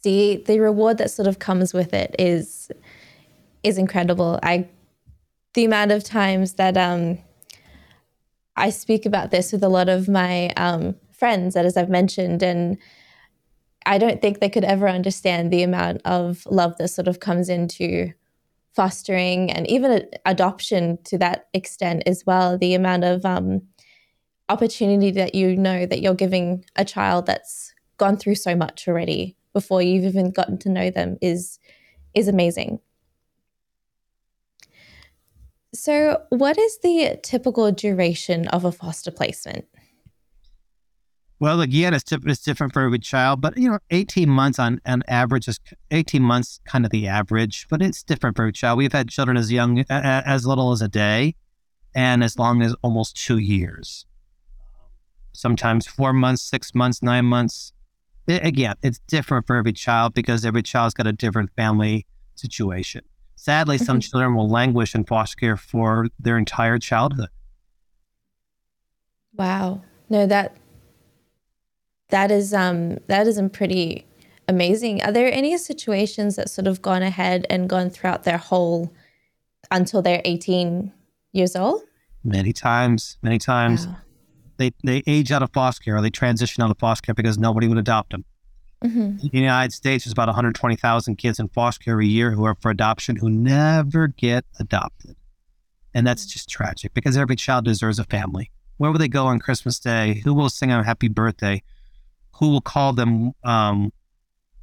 [0.02, 2.70] see the reward that sort of comes with it is
[3.62, 4.38] is incredible.
[4.42, 4.68] I
[5.54, 7.18] the amount of times that um,
[8.56, 12.42] I speak about this with a lot of my um, friends, that as I've mentioned,
[12.42, 12.78] and
[13.86, 17.48] I don't think they could ever understand the amount of love that sort of comes
[17.48, 18.12] into
[18.72, 22.56] fostering and even adoption to that extent as well.
[22.56, 23.62] The amount of um,
[24.48, 29.36] opportunity that you know that you're giving a child that's gone through so much already
[29.52, 31.58] before you've even gotten to know them is
[32.14, 32.80] is amazing.
[35.72, 39.66] So, what is the typical duration of a foster placement?
[41.38, 45.02] Well, again, it's, it's different for every child, but you know, 18 months on, on
[45.08, 45.58] average is
[45.90, 48.76] 18 months kind of the average, but it's different for every child.
[48.76, 51.34] We've had children as young, as little as a day
[51.94, 54.04] and as long as almost two years.
[55.32, 57.72] Sometimes four months, six months, nine months.
[58.26, 63.02] It, again, it's different for every child because every child's got a different family situation.
[63.40, 63.86] Sadly, mm-hmm.
[63.86, 67.30] some children will languish in foster care for their entire childhood.
[69.34, 69.80] Wow.
[70.10, 70.58] No, that
[72.10, 74.06] that is um that is pretty
[74.46, 75.02] amazing.
[75.02, 78.92] Are there any situations that sort of gone ahead and gone throughout their whole
[79.70, 80.92] until they're 18
[81.32, 81.80] years old?
[82.22, 83.86] Many times, many times.
[83.86, 83.96] Wow.
[84.58, 87.38] They they age out of foster care or they transition out of foster care because
[87.38, 88.26] nobody would adopt them.
[88.84, 89.00] Mm-hmm.
[89.00, 92.56] In the United States, there's about 120,000 kids in foster care a year who are
[92.60, 95.16] for adoption who never get adopted.
[95.92, 96.32] And that's mm-hmm.
[96.32, 98.50] just tragic because every child deserves a family.
[98.78, 100.22] Where will they go on Christmas Day?
[100.24, 101.62] Who will sing a happy birthday?
[102.36, 103.92] Who will call them um,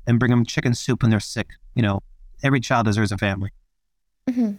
[0.08, 1.50] and bring them chicken soup when they're sick?
[1.76, 2.02] You know,
[2.42, 3.52] every child deserves a family.
[4.28, 4.54] Mm-hmm.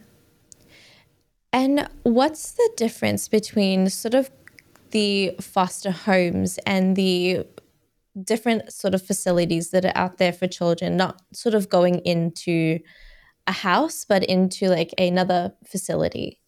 [1.53, 4.31] And what's the difference between sort of
[4.91, 7.45] the foster homes and the
[8.25, 12.79] different sort of facilities that are out there for children, not sort of going into
[13.47, 16.41] a house, but into like another facility?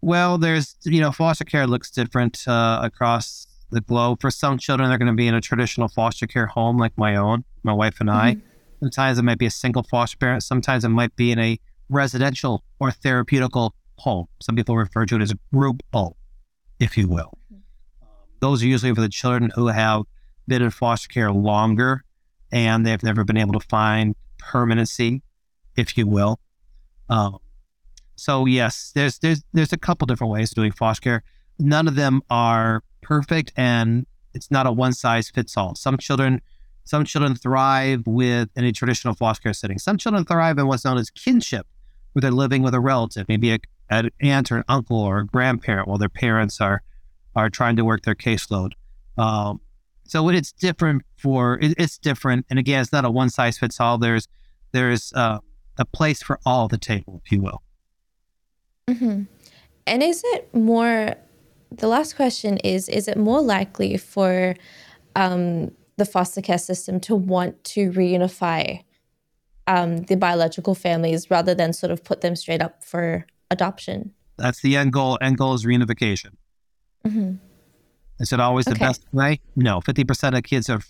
[0.00, 4.20] Well, there's, you know, foster care looks different uh, across the globe.
[4.20, 7.16] For some children, they're going to be in a traditional foster care home like my
[7.16, 8.34] own, my wife and I.
[8.34, 8.46] Mm-hmm.
[8.80, 10.42] Sometimes it might be a single foster parent.
[10.42, 11.58] Sometimes it might be in a
[11.88, 14.26] residential or therapeutical home.
[14.42, 16.14] Some people refer to it as a group home,
[16.78, 17.38] if you will.
[17.52, 17.62] Mm-hmm.
[18.02, 18.08] Um,
[18.40, 20.02] those are usually for the children who have
[20.46, 22.04] been in foster care longer
[22.52, 25.22] and they've never been able to find permanency,
[25.76, 26.38] if you will.
[27.08, 27.38] Um,
[28.16, 31.22] so yes, there's there's there's a couple different ways of doing foster care.
[31.58, 35.74] None of them are perfect, and it's not a one size fits all.
[35.74, 36.40] Some children
[36.84, 39.78] some children thrive with in a traditional foster care setting.
[39.78, 41.66] Some children thrive in what's known as kinship,
[42.12, 43.58] where they're living with a relative, maybe a,
[43.90, 46.82] an aunt or an uncle or a grandparent, while their parents are
[47.34, 48.72] are trying to work their caseload.
[49.18, 49.60] Um,
[50.06, 53.80] so it's different for it, it's different, and again, it's not a one size fits
[53.80, 53.98] all.
[53.98, 54.28] There's
[54.72, 55.38] there's uh,
[55.78, 57.62] a place for all the table, if you will.
[58.88, 59.22] Mm-hmm.
[59.86, 61.14] And is it more?
[61.70, 64.54] The last question is: Is it more likely for
[65.16, 68.84] um, the foster care system to want to reunify
[69.66, 74.12] um, the biological families rather than sort of put them straight up for adoption?
[74.36, 75.18] That's the end goal.
[75.20, 76.32] End goal is reunification.
[77.06, 77.34] Mm-hmm.
[78.24, 78.74] Is it always okay.
[78.74, 79.40] the best way?
[79.54, 79.80] No.
[79.80, 80.80] 50% of kids are,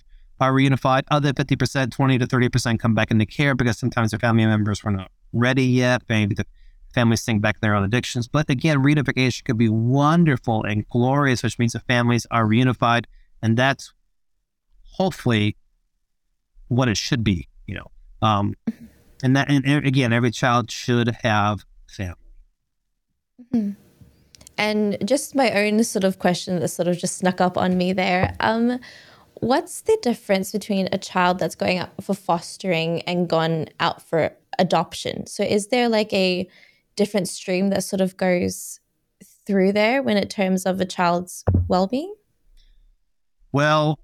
[0.40, 1.02] are reunified.
[1.10, 4.92] Other 50%, 20 to 30% come back into care because sometimes their family members were
[4.92, 6.02] not ready yet.
[6.08, 6.46] Maybe the
[6.94, 8.28] families think back their own addictions.
[8.28, 13.06] But again, reunification could be wonderful and glorious, which means the families are reunified.
[13.42, 13.92] And that's
[14.92, 15.56] hopefully
[16.68, 17.90] what it should be, you know.
[18.22, 18.54] Um,
[19.24, 22.14] and that, and again, every child should have family.
[23.52, 23.83] Mm-hmm.
[24.56, 27.92] And just my own sort of question that sort of just snuck up on me
[27.92, 28.34] there.
[28.40, 28.78] Um,
[29.40, 34.32] what's the difference between a child that's going out for fostering and gone out for
[34.58, 35.26] adoption?
[35.26, 36.48] So is there like a
[36.96, 38.80] different stream that sort of goes
[39.46, 42.14] through there when it terms of a child's well-being?
[43.52, 43.98] Well,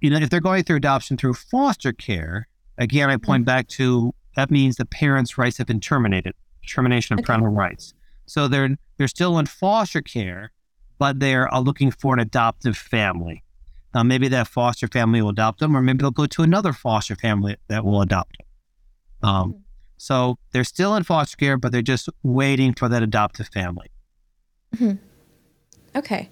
[0.00, 2.48] you know, if they're going through adoption through foster care,
[2.78, 3.46] again, I point mm-hmm.
[3.46, 6.34] back to that means the parents' rights have been terminated,
[6.66, 7.26] termination of okay.
[7.26, 7.94] parental rights.
[8.26, 10.52] So they're they're still in foster care,
[10.98, 13.42] but they're uh, looking for an adoptive family.
[13.94, 17.14] Now, maybe that foster family will adopt them, or maybe they'll go to another foster
[17.14, 19.28] family that will adopt them.
[19.28, 19.58] Um, mm-hmm.
[19.98, 23.90] So they're still in foster care, but they're just waiting for that adoptive family.
[24.74, 24.96] Mm-hmm.
[25.96, 26.30] Okay.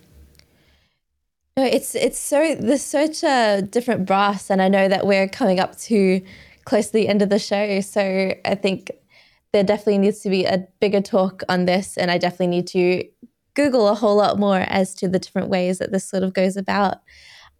[1.56, 5.60] No, it's it's so there's such a different brass, and I know that we're coming
[5.60, 6.22] up to
[6.64, 7.80] close to the end of the show.
[7.80, 8.90] So I think
[9.52, 11.96] there definitely needs to be a bigger talk on this.
[11.96, 13.04] And I definitely need to
[13.54, 16.56] Google a whole lot more as to the different ways that this sort of goes
[16.56, 16.98] about.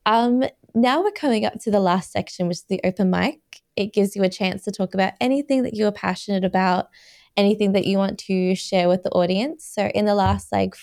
[0.07, 3.41] Um, now we're coming up to the last section, which is the open mic.
[3.76, 6.88] It gives you a chance to talk about anything that you're passionate about,
[7.36, 9.64] anything that you want to share with the audience.
[9.64, 10.74] So, in the last like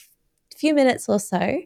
[0.55, 1.61] few minutes or so,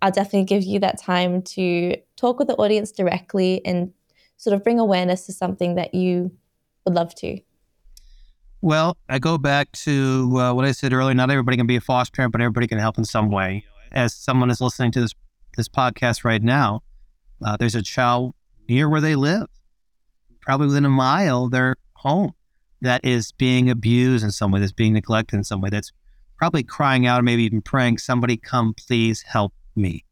[0.00, 3.92] I'll definitely give you that time to talk with the audience directly and
[4.36, 6.30] sort of bring awareness to something that you
[6.84, 7.38] would love to.
[8.60, 11.14] Well, I go back to uh, what I said earlier.
[11.14, 13.64] Not everybody can be a foster parent, but everybody can help in some way.
[13.92, 15.14] As someone is listening to this
[15.56, 16.82] this podcast right now,
[17.44, 18.34] uh, there's a child
[18.68, 19.46] near where they live,
[20.40, 22.32] probably within a mile of their home,
[22.80, 25.92] that is being abused in some way, that's being neglected in some way, that's
[26.36, 30.04] probably crying out, maybe even praying, "Somebody come, please help me."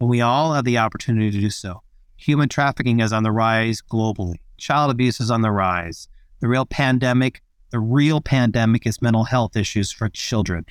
[0.00, 1.82] And we all have the opportunity to do so.
[2.16, 4.36] Human trafficking is on the rise globally.
[4.58, 6.08] Child abuse is on the rise.
[6.40, 10.64] The real pandemic the real pandemic is mental health issues for children.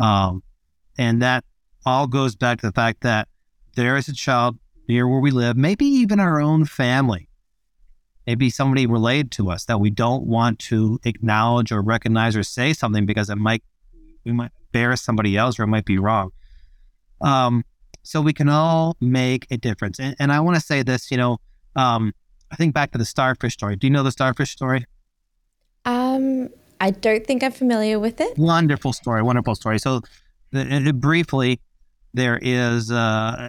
[0.00, 0.42] Um,
[0.98, 1.44] and that
[1.86, 3.28] all goes back to the fact that
[3.76, 4.58] there is a child
[4.88, 7.28] near where we live, maybe even our own family,
[8.26, 12.72] maybe somebody related to us that we don't want to acknowledge or recognize or say
[12.72, 13.62] something because it might
[14.24, 16.30] we might embarrass somebody else or it might be wrong.
[17.20, 17.64] Um,
[18.02, 19.98] so we can all make a difference.
[19.98, 21.38] And, and I want to say this, you know,
[21.76, 22.12] um,
[22.50, 23.76] I think back to the starfish story.
[23.76, 24.84] Do you know the starfish story?
[26.18, 26.48] Um,
[26.80, 28.36] I don't think I'm familiar with it.
[28.38, 29.78] Wonderful story, wonderful story.
[29.78, 30.02] So,
[30.94, 31.60] briefly,
[32.14, 33.48] there is uh,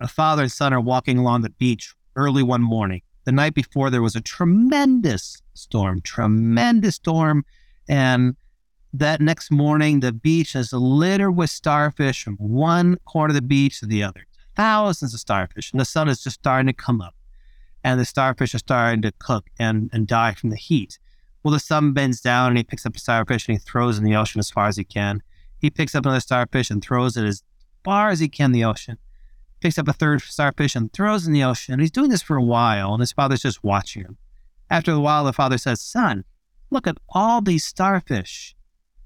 [0.00, 3.02] a father and son are walking along the beach early one morning.
[3.24, 7.44] The night before, there was a tremendous storm, tremendous storm,
[7.88, 8.36] and
[8.92, 13.80] that next morning, the beach is littered with starfish from one corner of the beach
[13.80, 14.26] to the other.
[14.54, 17.14] Thousands of starfish, and the sun is just starting to come up,
[17.82, 20.98] and the starfish are starting to cook and, and die from the heat.
[21.46, 24.00] Well, the son bends down and he picks up a starfish and he throws it
[24.00, 25.22] in the ocean as far as he can.
[25.60, 27.44] He picks up another starfish and throws it as
[27.84, 28.98] far as he can in the ocean.
[29.60, 31.78] Picks up a third starfish and throws it in the ocean.
[31.78, 34.16] He's doing this for a while, and his father's just watching him.
[34.70, 36.24] After a while, the father says, Son,
[36.72, 38.56] look at all these starfish.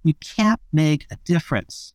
[0.02, 1.92] You can't make a difference.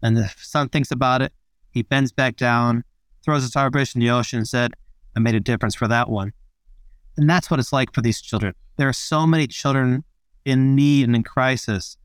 [0.00, 1.32] And the son thinks about it.
[1.72, 2.84] He bends back down,
[3.24, 4.74] throws a starfish in the ocean, and said,
[5.16, 6.32] I made a difference for that one.
[7.18, 8.54] And that's what it's like for these children.
[8.76, 10.04] There are so many children
[10.44, 11.96] in need and in crisis.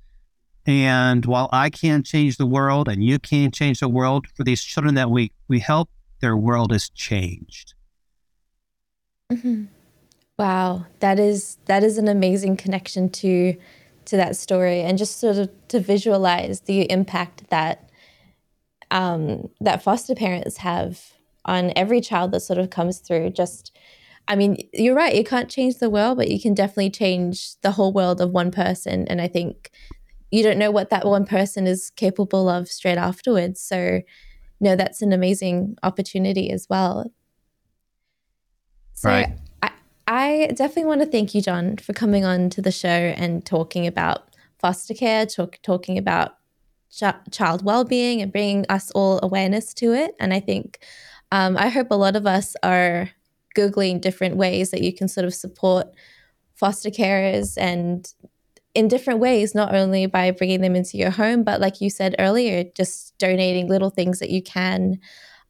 [0.65, 4.63] And while I can't change the world and you can't change the world, for these
[4.63, 5.89] children that we, we help,
[6.19, 7.73] their world is changed.
[9.31, 9.65] Mm-hmm.
[10.39, 13.55] Wow, that is that is an amazing connection to
[14.05, 17.89] to that story, and just sort of to visualize the impact that
[18.89, 21.13] um, that foster parents have
[21.45, 23.29] on every child that sort of comes through.
[23.29, 23.77] Just
[24.27, 25.15] I mean, you're right.
[25.15, 28.51] You can't change the world, but you can definitely change the whole world of one
[28.51, 29.07] person.
[29.07, 29.71] And I think
[30.31, 33.61] you don't know what that one person is capable of straight afterwards.
[33.61, 34.01] So,
[34.59, 37.11] no, that's an amazing opportunity as well.
[38.93, 39.37] So, right.
[39.61, 39.71] I,
[40.07, 43.85] I definitely want to thank you, John, for coming on to the show and talking
[43.85, 46.37] about foster care, talk, talking about
[46.89, 50.15] ch- child well-being, and bringing us all awareness to it.
[50.19, 50.79] And I think
[51.33, 53.09] um, I hope a lot of us are
[53.55, 55.87] Googling different ways that you can sort of support
[56.55, 58.13] foster carers and
[58.75, 62.15] in different ways, not only by bringing them into your home, but like you said
[62.17, 64.99] earlier, just donating little things that you can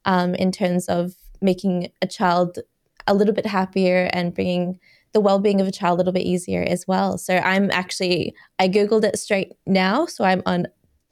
[0.04, 2.58] um, in terms of making a child
[3.06, 4.78] a little bit happier and bringing
[5.12, 7.16] the well-being of a child a little bit easier as well.
[7.16, 10.66] So I'm actually I googled it straight now, so I'm on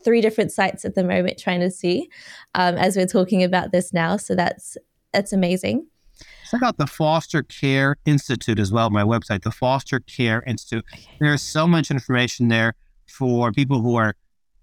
[0.05, 2.09] three different sites at the moment trying to see
[2.55, 4.17] um, as we're talking about this now.
[4.17, 4.77] So that's
[5.13, 5.87] that's amazing
[6.53, 10.85] check out the Foster Care Institute as well, my website, the Foster Care Institute.
[11.19, 12.75] There's so much information there
[13.07, 14.15] for people who are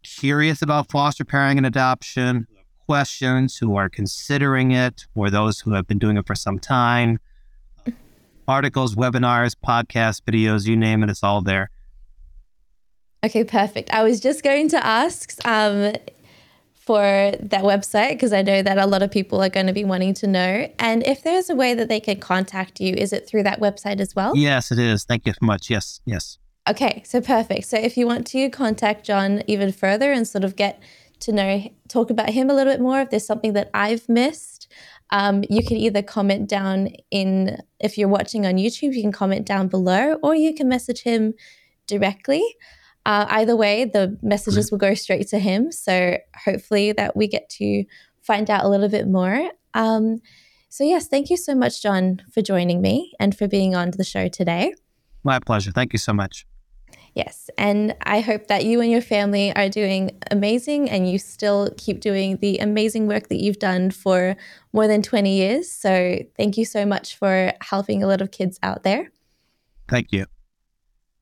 [0.04, 2.48] curious about foster parenting and adoption,
[2.86, 7.20] questions, who are considering it, or those who have been doing it for some time.
[8.48, 11.72] Articles, webinars, podcasts, videos, you name it, it's all there.
[13.26, 13.90] Okay, perfect.
[13.90, 15.94] I was just going to ask um,
[16.90, 19.84] for that website because I know that a lot of people are going to be
[19.84, 20.68] wanting to know.
[20.80, 24.00] And if there's a way that they can contact you, is it through that website
[24.00, 24.36] as well?
[24.36, 25.04] Yes, it is.
[25.04, 25.70] Thank you so much.
[25.70, 26.40] Yes, yes.
[26.68, 27.68] Okay, so perfect.
[27.68, 30.82] So if you want to contact John even further and sort of get
[31.20, 34.68] to know, talk about him a little bit more, if there's something that I've missed,
[35.12, 39.46] um, you can either comment down in, if you're watching on YouTube, you can comment
[39.46, 41.36] down below, or you can message him
[41.86, 42.44] directly.
[43.06, 45.72] Uh, either way, the messages will go straight to him.
[45.72, 47.84] So hopefully that we get to
[48.22, 49.50] find out a little bit more.
[49.74, 50.20] Um,
[50.70, 54.04] so yes, thank you so much, John, for joining me and for being on the
[54.04, 54.74] show today.
[55.24, 55.72] My pleasure.
[55.72, 56.45] Thank you so much.
[57.16, 57.50] Yes.
[57.58, 62.02] And I hope that you and your family are doing amazing and you still keep
[62.02, 64.36] doing the amazing work that you've done for
[64.74, 65.72] more than 20 years.
[65.72, 69.12] So thank you so much for helping a lot of kids out there.
[69.88, 70.28] Thank you.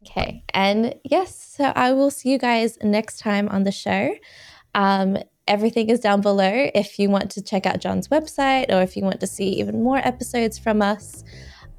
[0.09, 0.43] Okay.
[0.53, 4.15] And yes, so I will see you guys next time on the show.
[4.73, 8.95] Um, everything is down below if you want to check out John's website or if
[8.95, 11.23] you want to see even more episodes from us.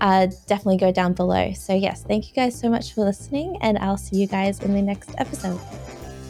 [0.01, 1.53] Uh, definitely go down below.
[1.53, 4.73] So, yes, thank you guys so much for listening, and I'll see you guys in
[4.73, 5.59] the next episode.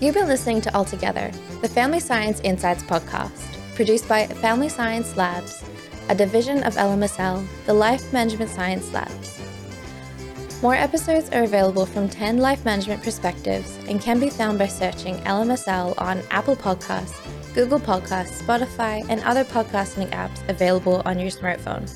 [0.00, 1.30] You've been listening to All Together,
[1.60, 5.62] the Family Science Insights podcast, produced by Family Science Labs,
[6.08, 9.47] a division of LMSL, the Life Management Science Labs.
[10.60, 15.14] More episodes are available from 10 life management perspectives and can be found by searching
[15.18, 17.14] LMSL on Apple Podcasts,
[17.54, 21.88] Google Podcasts, Spotify, and other podcasting apps available on your smartphone.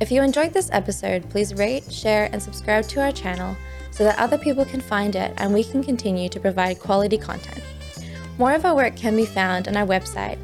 [0.00, 3.56] If you enjoyed this episode, please rate, share, and subscribe to our channel
[3.92, 7.62] so that other people can find it and we can continue to provide quality content.
[8.36, 10.38] More of our work can be found on our website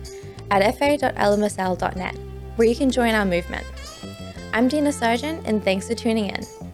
[0.52, 2.16] at fa.lmsl.net,
[2.54, 3.66] where you can join our movement.
[4.52, 6.65] I'm Dina Sargeant, and thanks for tuning in.